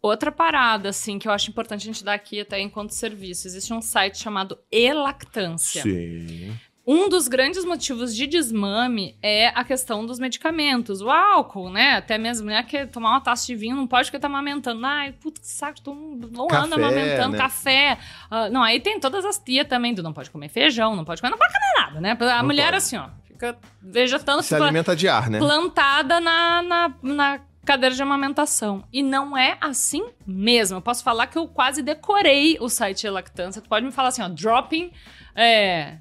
[0.00, 3.46] outra parada, assim, que eu acho importante a gente dar aqui até enquanto serviço.
[3.46, 5.82] Existe um site chamado Elactância.
[5.82, 6.54] Sim.
[6.86, 11.00] Um dos grandes motivos de desmame é a questão dos medicamentos.
[11.00, 11.94] O álcool, né?
[11.96, 12.62] Até mesmo, né?
[12.62, 14.86] Que tomar uma taça de vinho não pode porque tá amamentando.
[14.86, 17.38] Ai, puta que saco, tô um, Café, ano amamentando né?
[17.38, 17.98] café.
[18.30, 21.20] Ah, não, aí tem todas as tias também do não pode comer feijão, não pode
[21.20, 22.16] comer, não pode comer nada, né?
[22.32, 22.76] A Não mulher pode.
[22.76, 25.38] assim, ó, fica vegetando, Se alimenta de ar, né?
[25.40, 28.84] plantada na, na, na cadeira de amamentação.
[28.92, 30.76] E não é assim mesmo.
[30.76, 33.60] Eu posso falar que eu quase decorei o site Lactância.
[33.60, 34.92] Tu pode me falar assim, ó, dropping
[35.34, 35.98] é,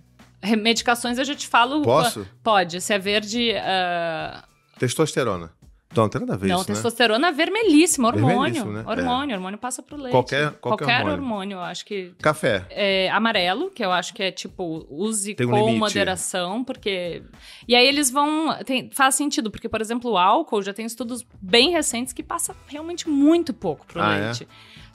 [0.56, 1.82] medicações, eu já te falo.
[1.82, 2.28] Posso?
[2.44, 2.82] Pode.
[2.82, 3.52] Se é verde.
[3.58, 4.44] ah,
[4.78, 5.52] Testosterona.
[5.92, 6.74] Então, não tem nada a ver Não, isso, né?
[6.74, 8.28] testosterona é vermelhíssimo, hormônio.
[8.42, 8.84] Vermelhíssimo, né?
[8.86, 10.12] Hormônio, hormônio passa pro leite.
[10.12, 11.14] Qualquer- qualquer hormônio.
[11.14, 12.66] hormônio, eu acho que Café.
[12.70, 15.80] é, amarelo, que eu acho que é tipo, use um com limite.
[15.80, 17.24] moderação, porque.
[17.66, 18.54] E aí eles vão.
[18.66, 22.54] tem- faz sentido, porque, por exemplo, o álcool já tem estudos bem recentes que passa
[22.68, 24.32] realmente muito pouco pro Ah, é?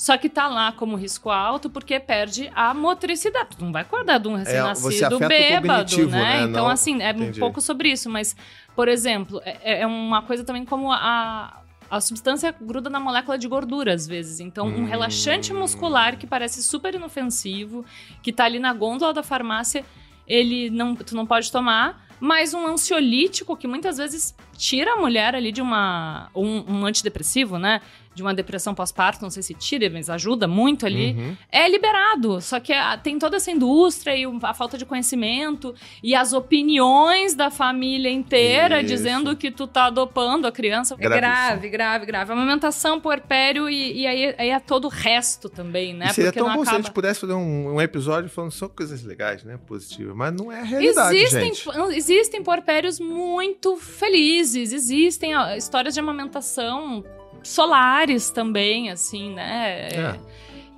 [0.01, 3.51] Só que tá lá como risco alto porque perde a motricidade.
[3.59, 6.23] Tu não vai acordar de um É, recém-nascido o bêbado, né?
[6.39, 6.43] né?
[6.45, 7.39] Então, Não- assim, é Entendi.
[7.39, 8.09] um pouco sobre isso.
[8.09, 8.35] Mas,
[8.75, 11.59] por exemplo, é, é uma coisa também como a.
[11.91, 14.41] A substância gruda na molécula de gordura, às vezes.
[14.41, 14.85] Então, um Hum.
[14.87, 17.85] relaxante muscular que parece super inofensivo,
[18.23, 19.85] que tá ali na gôndola da farmácia,
[20.27, 22.07] ele não, tu não pode tomar.
[22.21, 26.31] Mas um ansiolítico que muitas vezes tira a mulher ali de uma.
[26.35, 27.81] Um, um antidepressivo, né?
[28.13, 31.37] De uma depressão pós-parto, não sei se tira, mas ajuda muito ali Uhum.
[31.51, 32.41] é liberado.
[32.41, 37.35] Só que ah, tem toda essa indústria e a falta de conhecimento e as opiniões
[37.35, 38.89] da família inteira Isso.
[38.89, 40.97] dizendo que tu tá dopando a criança.
[40.99, 42.33] É grave, grave, grave.
[42.33, 46.07] Amamentação, puerpério e, e aí, aí é todo o resto também, né?
[46.11, 46.83] E seria Porque tão bom se a acaba.
[46.83, 49.59] gente pudesse fazer um, um episódio falando só coisas legais, né?
[49.67, 50.15] Positivas.
[50.17, 51.69] Mas não é a realidade, Existem, gente.
[51.97, 57.05] existem puerpérios muito felizes, existem histórias de amamentação
[57.43, 59.89] solares também, assim, né?
[59.89, 60.21] É.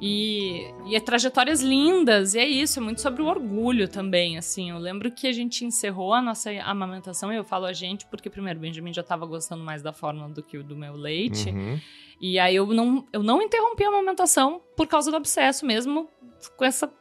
[0.04, 4.70] E, e é trajetórias lindas, e é isso, é muito sobre o orgulho também, assim.
[4.70, 8.28] Eu lembro que a gente encerrou a nossa amamentação, e eu falo a gente porque,
[8.28, 11.50] primeiro, o Benjamin já tava gostando mais da fórmula do que do meu leite.
[11.50, 11.78] Uhum.
[12.20, 16.08] E aí eu não, eu não interrompi a amamentação por causa do abscesso mesmo,
[16.56, 16.92] com essa.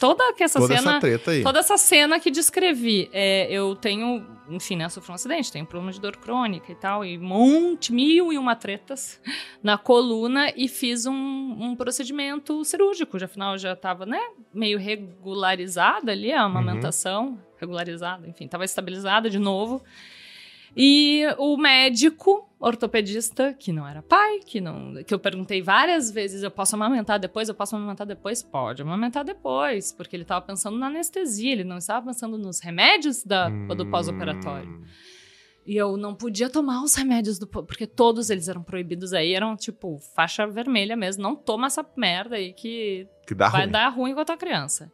[0.00, 0.90] Toda essa Toda cena.
[0.92, 1.42] essa treta aí.
[1.42, 3.10] Toda essa cena que descrevi.
[3.12, 4.88] É, eu tenho, enfim, né?
[4.88, 8.56] Sofri um acidente, tenho problema de dor crônica e tal, e monte, mil e uma
[8.56, 9.20] tretas
[9.62, 13.18] na coluna e fiz um, um procedimento cirúrgico.
[13.18, 14.18] Já, afinal, já tava, né?
[14.54, 17.38] Meio regularizada ali a amamentação.
[17.58, 19.84] Regularizada, enfim, tava estabilizada de novo.
[20.76, 26.42] E o médico ortopedista, que não era pai, que não, que eu perguntei várias vezes,
[26.42, 27.48] eu posso amamentar depois?
[27.48, 28.42] Eu posso amamentar depois?
[28.42, 33.24] Pode amamentar depois, porque ele estava pensando na anestesia, ele não estava pensando nos remédios
[33.24, 34.68] da, do pós-operatório.
[34.68, 34.84] Hum.
[35.66, 39.56] E eu não podia tomar os remédios do porque todos eles eram proibidos aí, eram
[39.56, 43.70] tipo faixa vermelha mesmo, não toma essa merda aí que Que dá vai ruim.
[43.70, 44.90] dar ruim com a tua criança.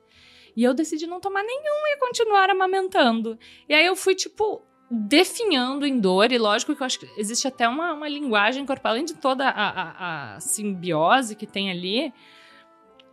[0.56, 3.38] E eu decidi não tomar nenhum e continuar amamentando.
[3.68, 7.46] E aí eu fui, tipo, definhando em dor, e lógico que eu acho que existe
[7.48, 12.12] até uma, uma linguagem corporal, além de toda a, a- a simbiose que tem ali,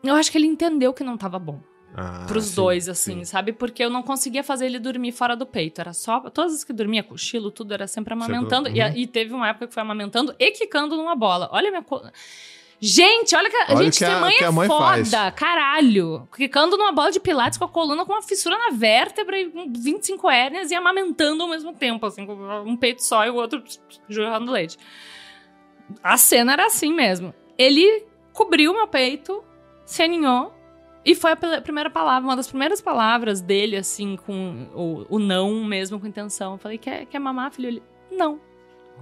[0.03, 1.61] eu acho que ele entendeu que não tava bom
[1.95, 3.25] Ah, pros sim, dois, assim, sim.
[3.25, 3.53] sabe?
[3.53, 5.79] Porque eu não conseguia fazer ele dormir fora do peito.
[5.79, 6.19] Era só.
[6.29, 8.67] Todas as que dormia, cochilo, tudo era sempre amamentando.
[8.67, 8.97] Sempre- E, uhum.
[8.97, 11.49] e teve uma época que foi amamentando e quicando numa bola.
[11.53, 11.85] Olha a minha.
[12.79, 15.33] Gente, olha que a Olha gente que a- mãe que é a mãe foda, faz.
[15.35, 16.27] caralho.
[16.35, 19.71] Quicando numa bola de pilates com a coluna com uma fissura na vértebra e com
[19.71, 22.33] 25 hérnias e amamentando ao mesmo tempo, assim, com
[22.65, 23.63] um peito só e o outro
[24.09, 24.77] jorrando leite.
[26.03, 27.33] A cena era assim mesmo.
[27.57, 29.43] Ele cobriu meu peito,
[29.85, 30.53] se aninhou
[31.05, 35.63] e foi a primeira palavra, uma das primeiras palavras dele, assim, com o, o não
[35.63, 36.53] mesmo, com intenção.
[36.53, 37.67] Eu falei, quer, quer mamar, filho?
[37.67, 38.39] Ele, não.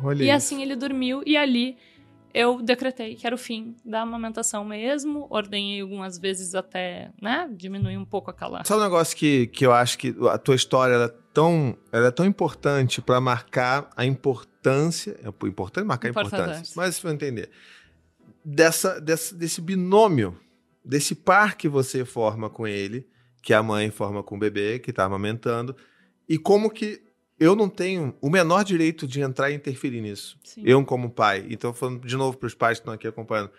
[0.03, 0.35] Olha E isso.
[0.35, 1.77] assim ele dormiu e ali
[2.33, 5.27] eu decretei que era o fim da amamentação mesmo.
[5.29, 8.63] Ordenhei algumas vezes até, né, diminuir um pouco aquela...
[8.63, 12.07] Sabe um negócio que, que eu acho que a tua história ela é tão, ela
[12.07, 15.19] é tão importante pra marcar a importância.
[15.23, 17.49] É importante marcar a importância, mas vai entender.
[18.43, 20.37] Dessa, dessa, desse binômio,
[20.83, 23.07] desse par que você forma com ele,
[23.41, 25.75] que a mãe forma com o bebê, que tá amamentando,
[26.27, 27.01] e como que
[27.41, 30.37] eu não tenho o menor direito de entrar e interferir nisso.
[30.43, 30.61] Sim.
[30.63, 31.45] Eu, como pai.
[31.49, 33.49] Então, falando de novo para os pais que estão aqui acompanhando.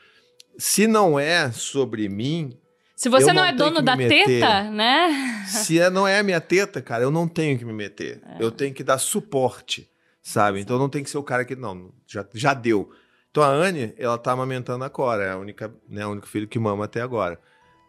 [0.57, 2.57] Se não é sobre mim,
[2.95, 4.25] Se você não, não é dono da meter.
[4.27, 5.45] teta, né?
[5.49, 8.23] se é- não é a minha teta, cara, eu não tenho que me meter.
[8.25, 8.37] É.
[8.43, 9.91] Eu tenho que dar suporte,
[10.23, 10.61] sabe?
[10.61, 11.57] Então não tem que ser o cara que.
[11.57, 12.91] Não, já, já deu.
[13.33, 16.59] Então a Anne, ela tá amamentando agora, é a única, né, o único filho que
[16.59, 17.41] mama até agora.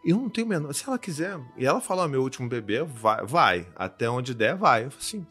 [0.04, 0.72] Eu não tenho menor.
[0.74, 3.66] Se ela quiser, e ela fala, "Ó, meu último bebê, vai, vai.
[3.76, 4.84] Até onde der, vai.
[4.86, 5.26] Eu falo assim,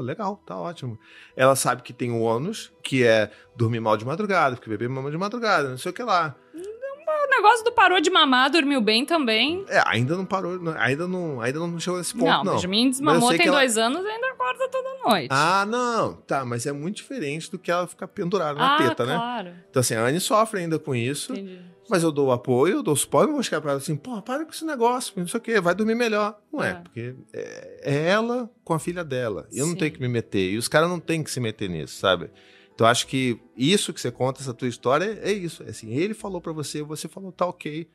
[0.00, 0.98] pô, legal, tá ótimo.
[1.36, 5.10] Ela sabe que tem o ônus, que é dormir mal de madrugada, porque bebê mama
[5.10, 6.34] de madrugada, não sei o que lá.
[7.32, 9.64] O negócio do parou de mamar, dormiu bem também.
[9.68, 12.54] É, ainda não parou, não- ainda não, ainda não chegou nesse ponto, não, não.
[12.54, 15.28] Benjamin desmamou eu tem ela- dois anos e ainda acorda toda noite.
[15.30, 16.14] Ah, não.
[16.26, 19.14] Tá, mas é muito diferente do que ela ficar pendurada na Ah, teta, né?
[19.14, 19.50] claro.
[19.70, 21.60] Então, assim, a Anne sofre ainda com isso, Entendi.
[21.88, 24.44] mas eu dou apoio, eu dou suporte, não vou chegar pra ela assim, pô, para
[24.44, 26.36] com esse negócio, não sei o quê, vai dormir melhor.
[26.52, 26.74] Não é, É.
[26.74, 29.46] porque é, é ela com a filha dela.
[29.52, 29.78] Eu não Sim.
[29.78, 30.50] tenho que me meter.
[30.50, 32.28] E os caras não têm que se meter nisso, sabe?
[32.80, 35.62] Então, acho que isso que você conta, essa tua história, é isso.
[35.64, 37.86] É assim, ele falou pra você, você falou, tá ok.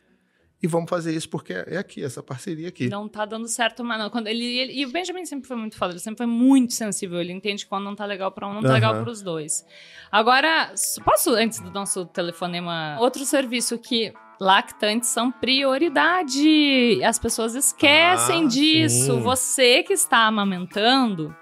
[0.64, 2.88] e vamos fazer isso porque é aqui, essa parceria aqui.
[2.88, 4.10] Não tá dando certo, mas não.
[4.10, 7.20] Quando ele, ele- e o Benjamin sempre foi muito foda, ele sempre foi muito sensível.
[7.20, 8.74] Ele entende quando não tá legal pra um, não tá Aham.
[8.76, 9.66] legal pros dois.
[10.12, 10.72] Agora,
[11.04, 17.04] posso, antes do nosso telefonema, outro serviço que lactantes são prioridade.
[17.04, 19.14] As pessoas esquecem Ah, disso.
[19.16, 19.20] sim.
[19.22, 21.36] Você que está amamentando.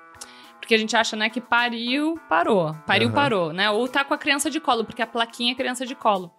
[0.64, 2.74] Porque a gente acha, né, que pariu, parou.
[2.88, 3.16] Pariu, Aham.
[3.16, 3.70] parou, né?
[3.70, 6.32] Ou tá com a criança de colo, porque a plaquinha é criança de colo.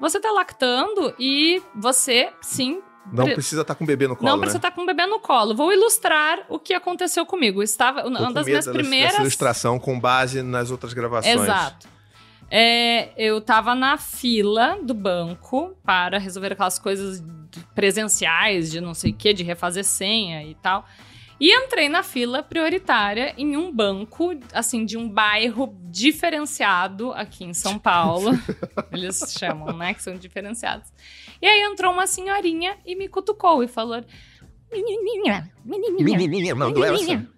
[0.00, 2.80] Você tá lactando e você, sim,
[3.12, 4.40] Não Pre- precisa estar com o bebê no colo, não né?
[4.40, 5.54] precisa estar com o bebê no colo.
[5.54, 7.62] Vou ilustrar o que aconteceu comigo.
[7.62, 9.10] Estava Tô uma das minhas primeiras.
[9.12, 11.38] Dessa ilustração com base nas outras gravações.
[11.38, 11.86] Exato.
[12.50, 17.22] É, eu tava na fila do banco para resolver aquelas coisas
[17.74, 20.86] presenciais de não sei o que, de refazer senha e tal.
[21.38, 27.52] E entrei na fila prioritária em um banco, assim, de um bairro diferenciado aqui em
[27.52, 28.30] São Paulo.
[28.90, 29.92] Eles chamam, né?
[29.92, 30.90] Que são diferenciados.
[31.40, 34.02] E aí entrou uma senhorinha e me cutucou e falou:
[34.72, 36.94] Menininha, menininha, Menininha, mandou essa.
[36.94, 37.30] menininha,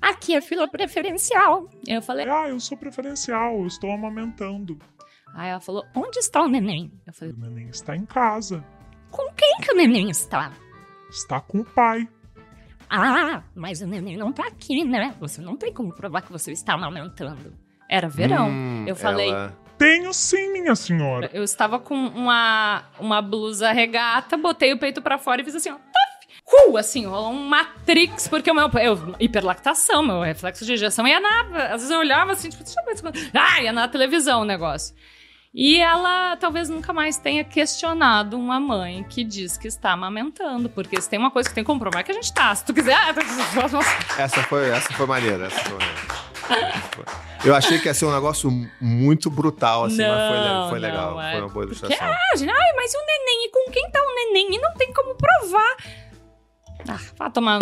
[0.00, 1.68] aqui é fila preferencial.
[1.86, 4.78] Eu falei: Ah, eu sou preferencial, eu estou amamentando.
[5.34, 6.90] Aí ela falou: Onde está o neném?
[7.06, 8.64] Eu falei: O neném está em casa.
[9.10, 10.50] Com quem que o neném está?
[11.10, 12.08] Está com o pai.
[12.96, 15.14] Ah, mas o neném não tá aqui, né?
[15.20, 17.52] Você não tem como provar que você está amamentando.
[17.88, 18.48] Era verão.
[18.48, 21.28] Hum, Eu falei- ela- Tenho sim, minha senhora.
[21.34, 25.70] Eu estava com uma, uma blusa regata, botei o peito pra fora e fiz assim,
[25.70, 25.76] ó.
[26.68, 28.70] Uh, assim, rolou um Matrix, porque o meu.
[28.80, 31.40] Eu, hiperlactação, meu reflexo de injeção ia na.
[31.64, 32.96] Às vezes eu olhava assim, tipo, deixa eu ver.
[33.18, 34.94] se- Ah, ia na televisão o negócio.
[35.56, 41.00] E ela talvez nunca mais tenha questionado uma mãe que diz que está amamentando, porque
[41.00, 42.52] se tem uma coisa que tem que comprovar é que a gente tá.
[42.54, 42.94] Se tu quiser.
[42.96, 43.14] ah,
[44.18, 45.46] Essa foi, essa foi maneira.
[45.46, 47.04] Essa foi maneira.
[47.44, 48.50] Eu achei que ia ser um negócio
[48.80, 51.10] muito brutal, assim, mas foi, Não, foi legal.
[51.12, 52.06] não, é Foi uma boa porque- ilustração.
[52.32, 53.46] Ah, gente, ai, mas e o neném?
[53.46, 54.54] E com quem tá o neném?
[54.56, 55.76] E não tem como provar.
[56.88, 57.60] Ah, vá tomar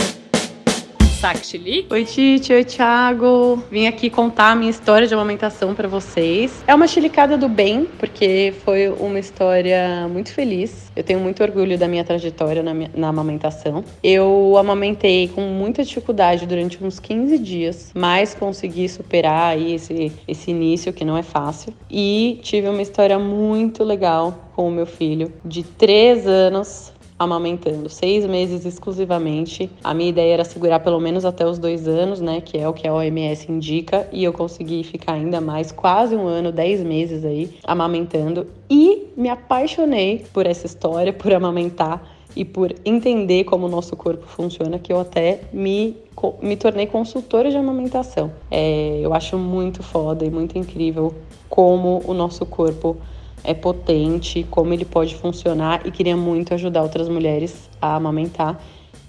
[1.31, 1.87] chilique.
[1.93, 2.53] Oi, Titi.
[2.53, 3.63] Oi, Thiago.
[3.71, 6.65] Vim aqui contar a minha história de amamentação pra vocês.
[6.67, 10.91] É uma chilicada do bem, porque foi uma história muito feliz.
[10.97, 13.85] Eu tenho muito orgulho da minha trajetória na, minha- na amamentação.
[14.03, 20.51] Eu amamentei com muita dificuldade durante uns 15 dias, mas consegui superar aí esse, esse
[20.51, 21.73] início, que não é fácil.
[21.89, 26.92] E tive uma história muito legal com o meu filho, de 3 anos,
[27.23, 29.71] amamentando seis meses exclusivamente.
[29.83, 32.41] A minha ideia era segurar pelo menos até os dois anos, né?
[32.41, 34.09] Que é o que a OMS indica.
[34.13, 38.47] E eu consegui ficar ainda mais, quase um ano, dez meses aí, amamentando.
[38.69, 42.03] E me apaixonei por essa história, por amamentar
[42.35, 45.97] e por entender como o nosso corpo funciona, que eu até me,
[46.41, 48.33] me tornei consultora de amamentação.
[48.51, 51.15] É, eu acho muito foda e muito incrível
[51.49, 52.97] como o nosso corpo
[53.45, 58.61] é potente, como ele pode funcionar e queria muito ajudar outras mulheres a amamentar.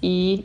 [0.02, 0.44] E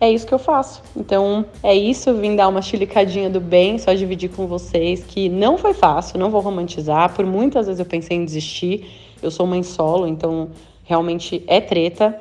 [0.00, 0.82] é isso que eu faço.
[0.96, 5.56] Então, é isso, vim dar uma chilicadinha do bem, só dividir com vocês que não
[5.56, 7.14] foi fácil, não vou romantizar.
[7.14, 8.86] Por muitas vezes eu pensei em desistir.
[9.22, 10.50] Eu sou mãe solo, então
[10.84, 12.20] realmente é treta.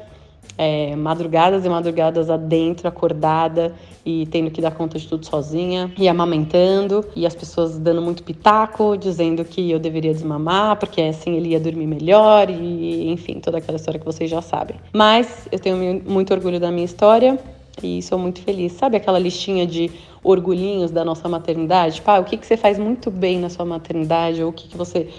[0.58, 3.74] É, madrugadas e madrugadas adentro, acordada
[4.06, 8.24] e tendo que dar conta de tudo sozinha, e amamentando, e as pessoas dando muito
[8.24, 13.58] pitaco, dizendo que eu deveria desmamar, porque assim ele ia dormir melhor, e enfim, toda
[13.58, 14.78] aquela história que vocês já sabem.
[14.93, 17.38] Mas eu tenho mu- muito orgulho da minha história
[17.84, 18.72] e sou muito feliz.
[18.74, 19.91] Sabe aquela listinha de
[20.24, 22.01] orgulhinhos da nossa maternidade?
[22.01, 24.78] Pá, o que, que você faz muito bem na sua maternidade, ou o que, que
[24.78, 25.10] você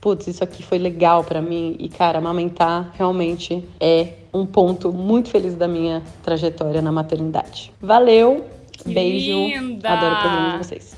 [0.00, 1.74] putz, isso aqui foi legal pra mim.
[1.80, 7.72] E, cara, amamentar realmente é um ponto muito feliz da minha trajetória na maternidade.
[7.80, 9.90] Valeu, Que beijo, linda!
[9.90, 10.96] adoro o programa de vocês.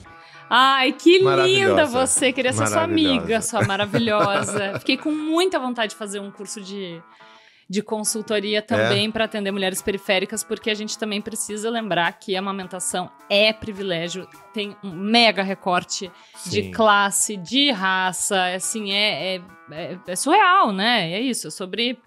[0.50, 2.32] Ai, que linda você.
[2.32, 4.78] Queria ser sua amiga, sua maravilhosa.
[4.80, 7.02] Fiquei com muita vontade de fazer um curso de,
[7.68, 12.38] de consultoria também para atender mulheres periféricas, porque a gente também precisa lembrar que a
[12.38, 16.10] amamentação é privilégio, tem um mega recorte
[16.46, 16.70] de Sim.
[16.70, 21.12] classe, de raça, assim, é, é, é, é surreal, né?
[21.12, 21.98] É isso, é sobre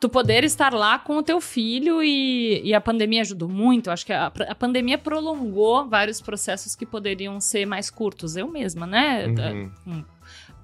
[0.00, 3.88] tu poder estar lá com o teu filho e, e a pandemia ajudou muito.
[3.88, 8.36] Eu acho que a, a pandemia prolongou vários processos que poderiam ser mais curtos.
[8.36, 9.26] Eu mesma, né?
[9.26, 10.04] Uhum.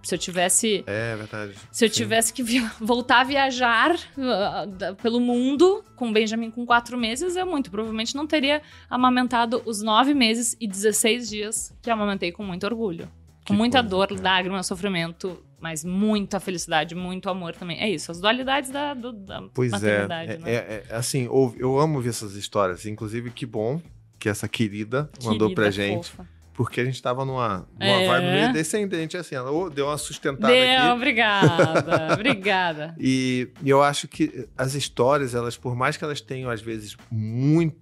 [0.03, 1.55] Se eu tivesse É verdade.
[1.73, 1.95] se eu Sim.
[1.95, 2.43] tivesse que
[2.79, 8.27] voltar a viajar uh, pelo mundo com Benjamin com quatro meses, eu muito provavelmente não
[8.27, 13.11] teria amamentado os nove meses e 16 dias que amamentei com muito orgulho.
[13.47, 14.21] Com muita coisa, dor, cara.
[14.23, 17.79] lágrima, sofrimento, mas muita felicidade, muito amor também.
[17.81, 19.77] É isso, as dualidades da, do- da Pois é.
[20.07, 20.51] maternidade, É, né?
[20.53, 22.87] é- é, assim, ouve- eu amo ver essas histórias.
[22.87, 23.81] Inclusive, que bom
[24.19, 26.09] que essa querida, mandou Querida, pra gente.
[26.11, 26.27] fofa.
[26.57, 28.07] porque a gente tava numa, numa É.
[28.07, 29.35] vibe meio descendente, assim.
[29.35, 30.89] Ela deu uma sustentada Deu, aqui.
[30.93, 32.95] obrigada, obrigada.
[32.97, 36.97] E, e eu acho que as histórias, elas, por mais que elas tenham, às vezes,
[37.11, 37.77] muito,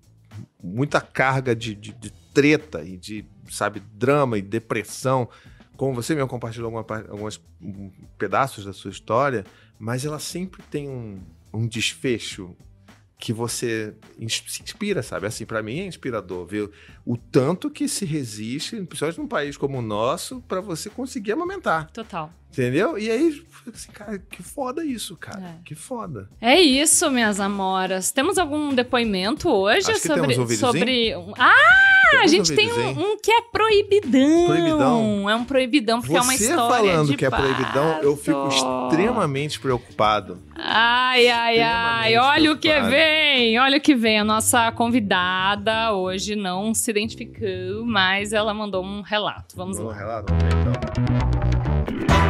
[0.62, 5.28] muita carga de, de, de treta e de, sabe, drama e depressão,
[5.76, 7.40] como você mesmo compartilhou alguma, alguns
[8.18, 9.44] pedaços da sua história,
[9.78, 11.18] mas ela sempre tem um,
[11.52, 12.54] um desfecho
[13.18, 15.28] que você se inspira, sabe?
[15.28, 16.68] Assim, para mim é inspirador ver
[17.06, 21.88] o tanto que se resiste, principalmente num país como o nosso, para você conseguir amamentar.
[21.92, 22.32] Total.
[22.50, 22.98] Entendeu?
[22.98, 25.40] E aí, assim, cara, que foda isso, cara.
[25.40, 25.58] É.
[25.64, 26.28] Que foda.
[26.40, 28.10] É isso, minhas amoras.
[28.10, 30.20] Temos algum depoimento hoje Acho que sobre.
[30.22, 30.72] temos um videozinho.
[30.80, 31.16] sobre...
[31.16, 31.32] um-
[32.18, 34.46] Ah, a gente um tem um, um que é proibidão.
[34.46, 35.30] Proibidão?
[35.30, 36.92] É um proibidão, porque é uma Você história.
[36.92, 40.38] falando de que é proibidão, eu fico extremamente preocupado.
[40.54, 42.16] Ai, ai, ai.
[42.16, 43.58] Olha o que vem.
[43.58, 44.18] Olha o que vem.
[44.20, 49.56] A nossa convidada hoje não se identificou, mas ela mandou um relato.
[49.56, 49.98] Vamos Vamos lá.
[49.98, 52.22] relato, vamos ver então.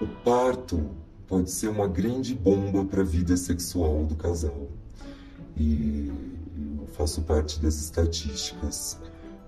[0.00, 0.90] O parto
[1.34, 4.68] pode ser uma grande bomba para a vida sexual do casal.
[5.56, 6.12] E
[6.78, 9.00] eu faço parte das estatísticas.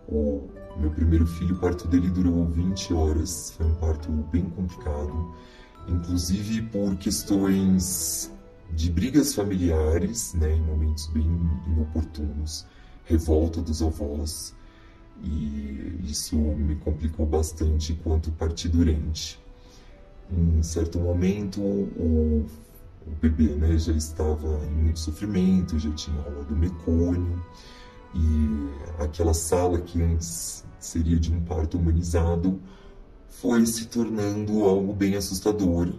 [0.08, 3.52] O meu primeiro filho, o parto dele durou 20 horas.
[3.52, 5.32] Foi um parto bem complicado,
[5.86, 8.32] inclusive por questões
[8.72, 11.28] de brigas familiares, né, em momentos bem
[11.68, 12.66] inoportunos,
[13.04, 14.52] revolta dos avós.
[15.22, 19.45] E isso me complicou bastante enquanto partidurente.
[20.30, 22.46] Em certo momento, o,
[23.06, 27.42] o bebê né, já estava em muito sofrimento, já tinha rolado mecônio,
[28.14, 32.60] e aquela sala que antes seria de um parto humanizado
[33.28, 35.92] foi se tornando algo bem assustador,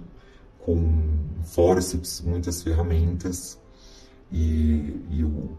[0.60, 1.04] com
[1.44, 3.60] fórceps, muitas ferramentas,
[4.32, 5.58] e, e eu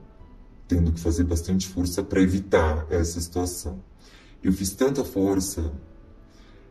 [0.67, 3.83] tendo que fazer bastante força para evitar essa situação.
[4.43, 5.73] Eu fiz tanta força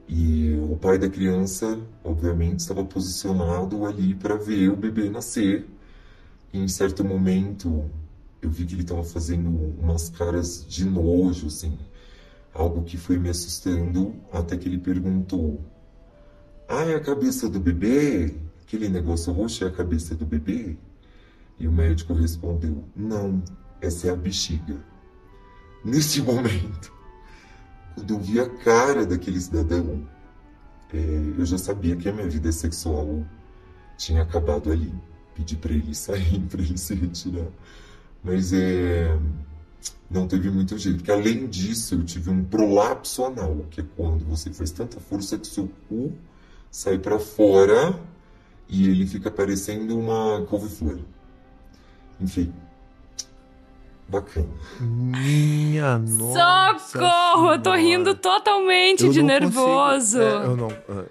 [0.08, 5.68] e o pai da criança, obviamente, estava posicionado ali para ver o bebê nascer.
[6.54, 7.90] E em certo momento,
[8.42, 11.78] eu vi que ele estava fazendo umas caras de nojo, assim,
[12.54, 15.60] algo que foi me assustando, até que ele perguntou:
[16.70, 18.34] Ah, é a cabeça do bebê?
[18.62, 20.78] Aquele negócio roxo é a cabeça do bebê?
[21.60, 23.44] E o médico respondeu: Não,
[23.82, 24.78] essa é a bexiga.
[25.84, 26.94] Nesse momento,
[27.98, 30.08] quando eu vi a cara daquele cidadão,
[30.94, 30.98] é,
[31.36, 33.26] eu já sabia que a minha vida sexual
[33.98, 34.94] tinha acabado ali.
[35.34, 37.48] Pedi para ele sair, para ele se retirar.
[38.24, 39.18] Mas é,
[40.12, 40.98] não teve muito jeito.
[40.98, 45.40] Porque além disso, eu tive um prolapso anal, que é quando você faz tanta força
[45.40, 46.14] que seu cu
[46.70, 48.00] sai para fora
[48.70, 51.00] e ele fica parecendo uma couve-flor.
[52.20, 52.54] Enfim,
[54.08, 54.48] bacana.
[54.80, 56.80] Minha nossa.
[57.00, 57.54] Socorro!
[57.54, 57.82] Eu tô Senhora.
[57.82, 60.22] rindo totalmente Eu de nervoso.
[60.22, 60.68] é, eu não.
[60.90, 61.06] ah,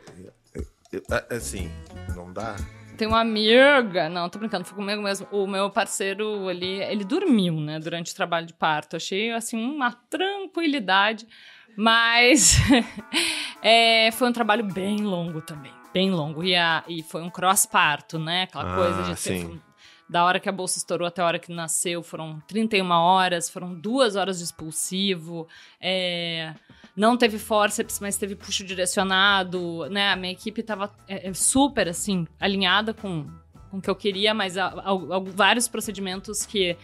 [0.92, 1.70] eu- ah, assim,
[2.14, 2.56] não dá.
[2.96, 4.08] Tem uma amiga.
[4.08, 5.26] Não, tô brincando, foi comigo mesmo.
[5.30, 8.96] O meu parceiro ali, ele dormiu, né, durante o trabalho de parto.
[8.96, 11.26] Achei, assim, uma tranquilidade.
[11.76, 12.56] Mas
[13.62, 15.72] é, foi um trabalho bem longo também.
[15.92, 16.42] Bem longo.
[16.42, 18.44] E, a, e foi um cross-parto, né?
[18.44, 19.60] Aquela Ah, coisa de ter.
[20.08, 23.74] Da hora que a bolsa estourou até a hora que nasceu, foram 31 horas, foram
[23.74, 25.48] duas horas de expulsivo.
[25.80, 26.54] É,
[26.96, 30.12] não teve forceps, mas teve puxo direcionado, né?
[30.12, 33.26] A minha equipe tava é, é, super, assim, alinhada com,
[33.70, 36.76] com o que eu queria, mas há- há- há vários procedimentos que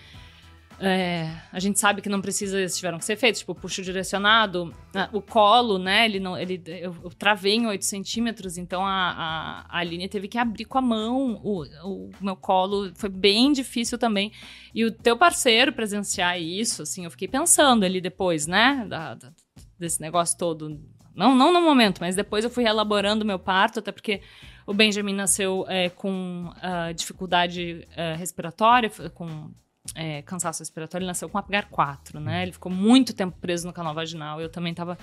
[0.84, 4.74] é, a gente sabe que não precisa, eles tiveram que ser feitos, tipo, puxo direcionado,
[4.92, 9.10] né, o colo, né, ele não, ele, eu, eu travei em 8 centímetros, então a,
[9.12, 13.52] a, a Aline teve que abrir com a mão o, o meu colo, foi bem
[13.52, 14.32] difícil também,
[14.74, 19.32] e o teu parceiro presenciar isso, assim, eu fiquei pensando ali depois, né, da- da-
[19.78, 20.80] desse negócio todo,
[21.14, 24.20] não, não no momento, mas depois eu fui elaborando meu parto, até porque
[24.66, 29.50] o Benjamin nasceu é, com ah, dificuldade ah, respiratória, com
[29.94, 32.42] é, cansaço respiratório, ele nasceu com Apgar 4, né?
[32.42, 34.40] Ele ficou muito tempo preso no canal vaginal.
[34.40, 34.96] Eu também tava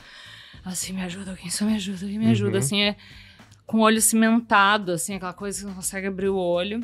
[0.66, 2.58] assim, me ajuda, alguém só me ajuda, alguém me ajuda, Uhum.
[2.58, 2.96] assim, é,
[3.66, 6.82] com o olho cimentado, assim, aquela coisa que não consegue abrir o olho.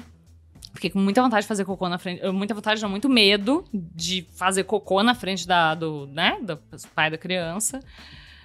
[0.73, 4.27] Fiquei com muita vontade de fazer cocô na frente, muita vontade, não, muito medo de
[4.35, 6.57] fazer cocô na frente da, do, né, do
[6.93, 7.79] pai da criança.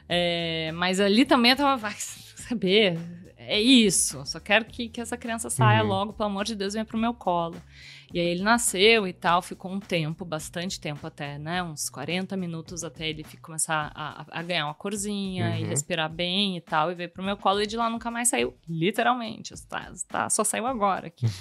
[0.08, 2.98] É, mas ali também eu tava, vai saber,
[3.36, 5.88] é isso, só quero que, que essa criança saia Uhum.
[5.88, 7.56] logo, pelo amor de Deus, venha pro meu colo.
[8.12, 11.62] E aí ele nasceu e tal, ficou um tempo, bastante tempo até, né?
[11.62, 15.68] Uns 40 minutos até ele começar a, a- ganhar uma corzinha e Uhum.
[15.68, 18.54] respirar bem e tal, e veio pro meu colo e de lá nunca mais saiu,
[18.68, 19.54] literalmente.
[19.68, 21.24] Tá, tá, só saiu agora aqui.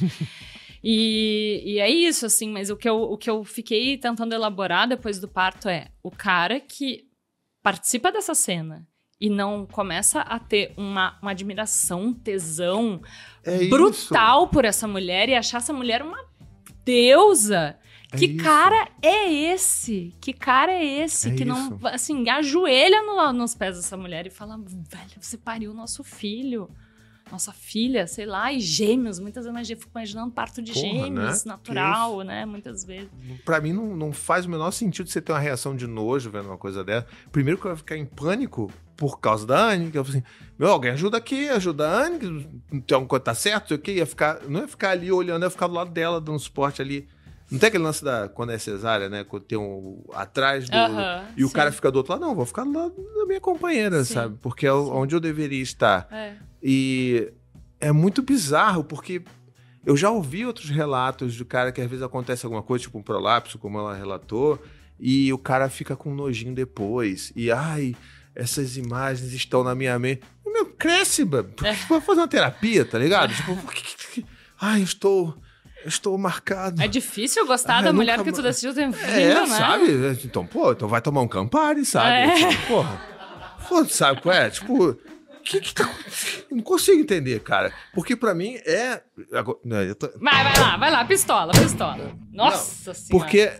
[0.81, 4.87] E, e é isso, assim, mas o que, eu, o que eu fiquei tentando elaborar
[4.87, 7.05] depois do parto é o cara que
[7.61, 8.87] participa dessa cena
[9.19, 13.01] e não começa a ter uma, uma admiração, um tesão
[13.43, 16.28] É brutal por essa mulher e achar essa mulher uma
[16.89, 17.75] deusa.
[18.11, 18.43] É que isso.
[18.43, 20.15] cara é esse?
[20.19, 21.29] Que cara é esse?
[21.29, 21.87] É que não, isso.
[21.87, 26.69] assim, ajoelha no- nos pés dessa mulher e fala: velho, você pariu nosso filho.
[27.31, 29.19] Nossa filha, sei lá, e gêmeos.
[29.19, 31.51] Muitas vezes eu fico imaginando parto de Porra, gêmeos, né?
[31.51, 32.43] natural, né?
[32.43, 33.07] Muitas vezes.
[33.45, 36.47] Pra mim, não, não faz o menor sentido você ter uma reação de nojo vendo
[36.47, 37.05] uma coisa dessa.
[37.31, 40.27] Primeiro que eu ia ficar em pânico por causa da Anne, que eu falei assim,
[40.59, 43.79] meu, alguém ajuda aqui, ajuda a Anne, que tem alguma coisa tá certo, sei o
[43.79, 43.93] quê.
[43.93, 47.07] Ia ficar, não ia ficar ali olhando, ia ficar do lado dela, dando suporte ali.
[47.49, 50.75] Não tem aquele lance da, quando é cesárea, né, quando tem um atrás do...
[51.37, 51.53] E o sim.
[51.53, 54.37] cara fica do outro lado, não, vou ficar do lado da minha companheira, Sim, sabe?
[54.41, 56.07] Porque é o- onde eu deveria estar.
[56.11, 56.33] É.
[56.61, 57.31] E
[57.79, 59.23] é muito bizarro, porque
[59.85, 63.01] eu já ouvi outros relatos de cara que às vezes acontece alguma coisa, tipo um
[63.01, 64.61] prolapso, como ela relatou,
[64.99, 67.31] e o cara fica com nojinho depois.
[67.33, 67.95] E ai,
[68.39, 70.21] essas imagens estão na minha mente.
[70.45, 71.49] Meu, cresce, mano.
[71.63, 71.73] É.
[71.73, 73.33] Vai fazer uma terapia, tá ligado?
[73.35, 74.25] Tipo, por que- que- que-
[74.59, 75.37] ai, eu estou.
[75.83, 76.81] eu Estou marcado.
[76.81, 79.45] É difícil gostar Ah, da mulher nunca que tu decidiu ter vindo, É, né?
[79.45, 79.85] sabe?
[80.25, 82.09] Então, pô, então vai tomar um Campari, sabe?
[82.31, 82.49] É.
[82.49, 83.01] Tipo, Porra.
[83.69, 84.49] Pô, sabe qual é?
[84.49, 84.97] Tipo, o
[85.43, 85.87] que que tá
[86.51, 87.71] Não consigo entender, cara.
[87.93, 89.01] Porque pra mim é.
[89.63, 92.11] não, tô- Vai, vai lá, vai lá, pistola, pistola.
[92.33, 93.09] Nossa senhora.
[93.25, 93.51] Porque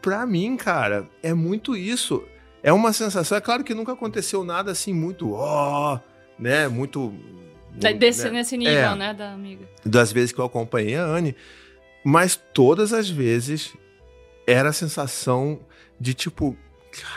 [0.00, 2.24] pra mim, cara, é muito isso.
[2.62, 3.36] É uma sensação.
[3.36, 5.32] É claro que nunca aconteceu nada assim muito.
[5.32, 5.98] Ó,
[6.38, 6.68] né?
[6.68, 7.12] Muito.
[7.72, 8.30] Da- Desse, né?
[8.30, 8.94] Nesse nível, É.
[8.96, 9.64] né, da amiga.
[9.84, 11.34] das vezes que eu acompanhei a Anne,
[12.04, 13.72] mas todas as vezes
[14.46, 15.60] era a sensação
[15.98, 16.56] de tipo,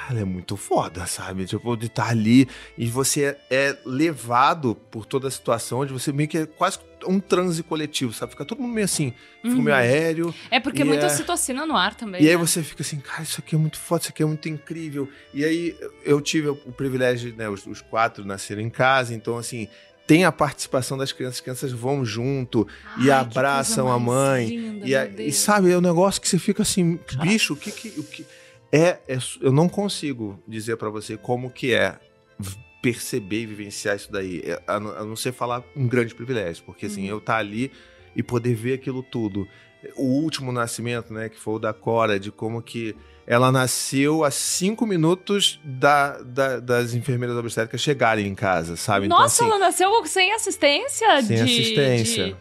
[0.07, 1.45] cara, é muito foda, sabe?
[1.45, 6.29] Tipo, de estar ali e você é, levado por toda a situação, de você meio
[6.29, 6.77] que é quase
[7.07, 8.31] um transe coletivo, sabe?
[8.33, 9.61] Fica todo mundo meio assim, fica Uhum.
[9.61, 10.35] meio aéreo.
[10.51, 12.21] É porque E muita é- ocitocina no ar também.
[12.21, 12.37] E aí né?
[12.37, 15.09] você fica assim, cara, isso aqui é muito foda, isso aqui é muito incrível.
[15.33, 19.67] E aí eu tive o privilégio, né, os, os quatro nasceram em casa, então assim,
[20.05, 24.47] tem a participação das crianças, as crianças vão junto e Ai, que abraçam a mãe.
[24.49, 27.71] linda, E, a- e sabe, é um negócio que você fica assim, bicho, o que
[27.71, 27.87] que.
[27.99, 28.25] O que
[28.71, 31.97] é, é eu não consigo dizer pra você como que é
[32.83, 34.41] perceber e vivenciar isso daí.
[34.45, 37.09] É, A, não- ser falar um grande privilégio, porque assim, Uhum.
[37.11, 37.71] eu estar ali
[38.15, 39.47] e poder ver aquilo tudo.
[39.95, 44.29] O último nascimento, né, que foi o da Cora, de como que ela nasceu a
[44.31, 49.07] cinco minutos da, da- das enfermeiras obstétricas chegarem em casa, sabe?
[49.07, 51.41] Nossa, então, ela nasceu sem assistência Sem de.
[51.43, 52.25] assistência.
[52.27, 52.35] de-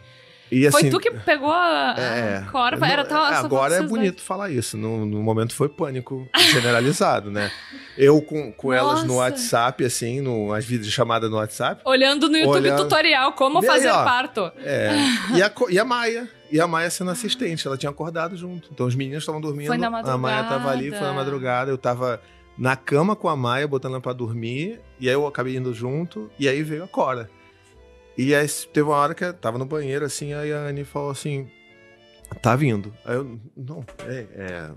[0.53, 2.37] E, Foi assim, tu que pegou a, É.
[2.37, 2.77] a Cora?
[2.77, 4.77] Não, Era tal, agora é bonito falar isso.
[4.77, 7.51] No, no momento foi pânico generalizado, né?
[7.97, 9.15] Eu com, com elas no.
[9.15, 11.83] WhatsApp, assim, no, as vídeos chamadas no WhatsApp.
[11.83, 11.93] dois.
[11.95, 12.83] Olhando no YouTube Olhando.
[12.83, 14.03] tutorial como E aí, fazer ó.
[14.03, 14.51] parto.
[14.57, 14.91] É,
[15.35, 16.29] e, a, e a Maia.
[16.51, 17.65] E a Maia sendo assistente.
[17.65, 18.69] Ela tinha acordado junto.
[18.71, 19.67] Então os meninos estavam dormindo.
[19.67, 21.15] Foi na A Maia tava ali, foi na madrugada.
[21.15, 21.71] madrugada.
[21.71, 22.21] Eu tava
[22.57, 24.79] na cama com a Maia, botando ela pra dormir.
[24.99, 26.29] E aí eu acabei indo junto.
[26.37, 27.29] E aí veio a Cora.
[28.17, 31.11] E aí teve uma hora que eu tava no banheiro, assim, aí a Anne falou
[31.11, 31.49] assim:
[32.41, 32.93] tá vindo.
[33.05, 34.27] Aí eu, não, é.
[34.35, 34.71] é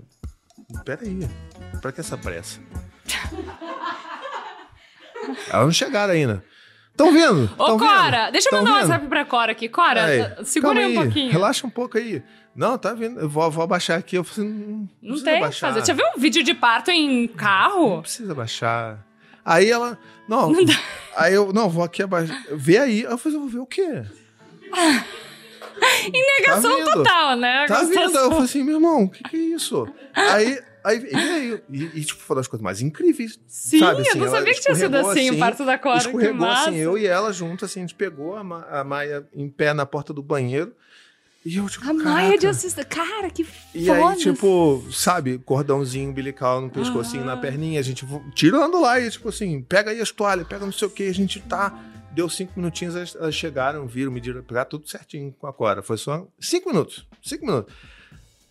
[0.83, 1.19] peraí,
[1.81, 2.59] pra que essa pressa?
[5.49, 6.43] Elas não chegaram ainda.
[6.95, 7.43] Tão vendo?
[7.59, 7.89] Ô, Tão vendo?
[7.89, 8.73] Cora, deixa eu mandar um?
[8.73, 9.69] WhatsApp pra Cora aqui.
[9.69, 11.31] Cora, Aí, segura aí um pouquinho.
[11.31, 12.23] Relaxa um pouco aí.
[12.55, 13.19] Não, tá vendo?
[13.19, 14.15] Eu vou, vou abaixar aqui.
[14.17, 15.73] Eu falei, não, Não precisa tem o que baixar.
[15.73, 15.85] fazer.
[15.85, 18.01] Já viu um vídeo de parto em Não carro?
[18.01, 19.05] precisa baixar.
[19.47, 20.51] Aí ela, não,
[21.15, 22.37] aí eu, não, vou aqui abaixar.
[22.51, 23.05] Vê aí.
[23.05, 24.03] Aí eu falei, eu vou ver o quê?
[26.13, 27.65] Em negação Tá total, né?
[27.65, 28.07] Tá Gostação.
[28.07, 28.17] vendo?
[28.17, 29.87] Aí eu falei assim, meu irmão, o que, que é isso?
[30.13, 31.61] Aí, aí veio.
[31.71, 33.39] E, e, tipo, foi uma das coisas mais incríveis.
[33.47, 35.77] Sim, sabe, eu assim, não sabia que tinha sido escorregou assim, o assim, parto da
[35.77, 35.99] Cora.
[35.99, 39.25] Que Escorregou assim, eu e ela junto, assim, a gente pegou a, Ma- a Maia
[39.33, 40.75] em pé na porta do banheiro.
[41.49, 42.87] E eu, tipo, A Maia de assistente.
[42.87, 44.09] Cara, que E foda.
[44.09, 47.35] aí, tipo, sabe, cordãozinho umbilical no pescocinho, Aham.
[47.35, 50.73] na perninha, a gente tirando lá e, tipo assim, pega aí as toalhas, pega não
[50.73, 51.73] sei o que, a gente tá.
[52.11, 55.81] Deu cinco minutinhos, elas, elas chegaram, viram, mediram, pegaram tudo certinho com a Cora.
[55.81, 57.07] Foi só cinco minutos.
[57.23, 57.73] Cinco minutos.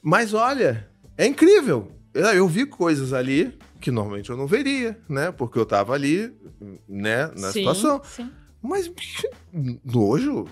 [0.01, 0.89] Mas olha,
[1.19, 1.93] é incrível.
[2.15, 5.31] Eu, eu vi coisas ali que normalmente eu não veria, né?
[5.33, 6.33] Porque eu tava ali,
[6.89, 8.01] né, na Sim, situação.
[8.05, 8.31] sim.
[8.63, 8.91] Mas
[9.85, 10.47] nojo,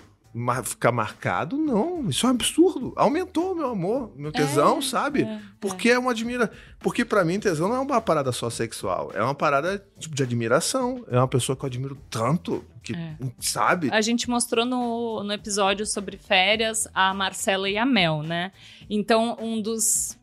[0.63, 2.09] ficar marcado, não.
[2.09, 2.91] Isso é um absurdo.
[2.95, 5.23] Aumentou meu amor, meu tesão, sabe?
[5.23, 6.51] é, Porque é uma admira.
[6.79, 9.11] Porque pra mim, tesão não é uma parada só sexual.
[9.13, 11.05] É uma parada tipo, de admiração.
[11.09, 13.15] É uma pessoa que eu admiro tanto, que, É.
[13.39, 13.89] sabe?
[13.91, 18.51] A gente mostrou no, no episódio sobre férias a Marcela e a Mel, né?
[18.89, 20.17] Então, um dos.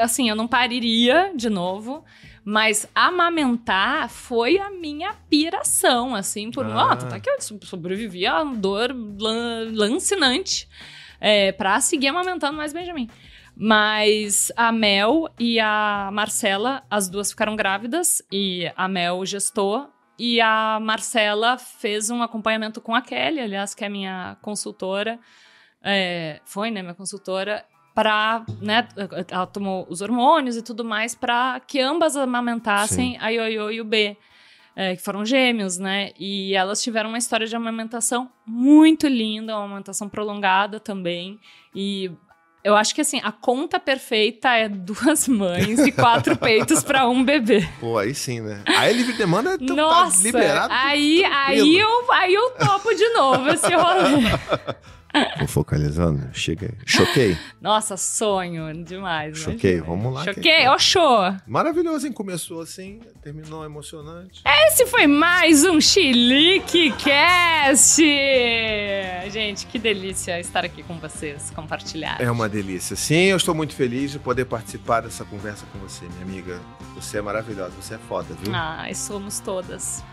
[0.00, 2.04] Assim, eu não pariria de novo,
[2.44, 6.64] mas amamentar foi a minha piração, assim, por.
[6.66, 6.92] Ah.
[6.92, 10.68] Ah, tu tá aqui, eu sobrevivi a dor lan- lancinante.
[11.20, 13.08] é, pra seguir amamentando mais Benjamin.
[13.54, 19.90] Mas a Mel e a Marcela, as duas ficaram grávidas e a Mel gestou.
[20.18, 25.18] E a Marcela fez um acompanhamento com a Kelly, aliás, que é minha consultora.
[25.82, 27.64] É, foi, né, minha consultora.
[27.94, 28.86] Pra, né,
[29.28, 33.84] ela tomou os hormônios e tudo mais para que ambas amamentassem a Ioiô e o
[33.84, 34.16] B.
[34.76, 36.12] é, que foram gêmeos, né?
[36.18, 41.38] E elas tiveram uma história de amamentação muito linda, uma amamentação prolongada também.
[41.74, 42.10] E
[42.62, 47.24] eu acho que assim, a conta perfeita é duas mães e quatro peitos para um
[47.24, 47.68] bebê.
[47.80, 48.62] Pô, aí sim, né?
[48.66, 50.72] Aí livre demanda então Nossa, tá liberado.
[50.72, 54.20] aí, aí, eu, aí eu topo de novo esse rolê.
[55.38, 56.72] Tô focalizando, chega aí.
[56.86, 57.36] Choquei.
[57.60, 59.38] Nossa, sonho demais.
[59.38, 59.96] Choquei, imagina.
[59.96, 60.24] vamos lá.
[60.24, 61.18] Choquei, ó, show.
[61.46, 62.12] Maravilhoso, hein?
[62.12, 64.42] Começou assim, terminou emocionante.
[64.66, 68.02] Esse foi mais um Chilique Cast.
[69.30, 72.20] Gente, que delícia estar aqui com vocês, compartilhar.
[72.20, 72.94] É uma delícia.
[72.96, 76.60] Sim, eu estou muito feliz de poder participar dessa conversa com você, minha amiga.
[76.94, 78.52] Você é maravilhosa, você é foda, viu?
[78.54, 80.04] Ai, somos todas.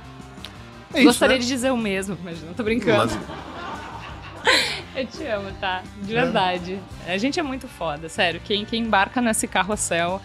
[0.93, 1.41] é isso, Gostaria né?
[1.41, 3.13] de dizer o mesmo, mas não tô brincando.
[3.15, 3.56] Mas-
[4.97, 5.83] Eu te amo, tá?
[6.01, 6.79] De verdade.
[7.05, 8.41] A gente é muito foda, sério.
[8.43, 10.19] Quem, quem embarca nesse carrossel,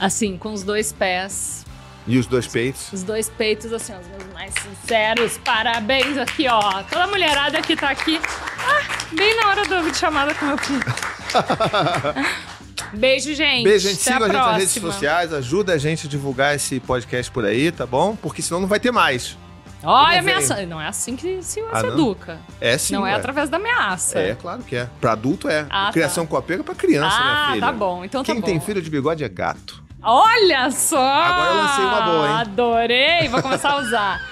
[0.00, 1.66] assim, com os dois pés,
[2.06, 2.90] E os dois peitos?
[2.90, 5.36] os dois peitos, assim, os meus mais sinceros.
[5.44, 6.82] Parabéns aqui, ó.
[6.84, 8.18] Toda mulherada que tá aqui.
[8.66, 10.80] Ah, bem na hora da videochamada com meu filho.
[12.94, 13.64] Beijo, gente.
[13.64, 14.08] Beijo, gente.
[14.08, 17.44] Até Siga a, gente nas redes sociais, ajuda a gente a divulgar esse podcast por
[17.44, 18.16] aí, tá bom?
[18.16, 19.36] Porque senão não vai ter mais.
[19.82, 20.64] Olha, ameaça.
[20.66, 22.38] Não é assim que se, Ah, se educa.
[22.60, 22.94] É sim.
[22.94, 23.16] não é ué.
[23.16, 24.18] através da ameaça.
[24.18, 24.88] É, claro que é.
[25.00, 25.66] Pra adulto é.
[25.70, 27.60] Ah, Criação com apego é pra criança, ah, minha filha.
[27.66, 28.04] tá bom.
[28.04, 28.46] Então Quem tá bom.
[28.46, 29.82] tem filho de bigode é gato.
[30.02, 30.96] Olha só!
[31.04, 32.34] Agora eu lancei uma boa, hein?
[32.40, 33.28] Adorei!
[33.28, 34.22] Vou começar a usar.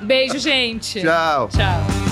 [0.00, 1.00] Beijo, gente.
[1.00, 1.48] Tchau.
[1.48, 2.05] Tchau.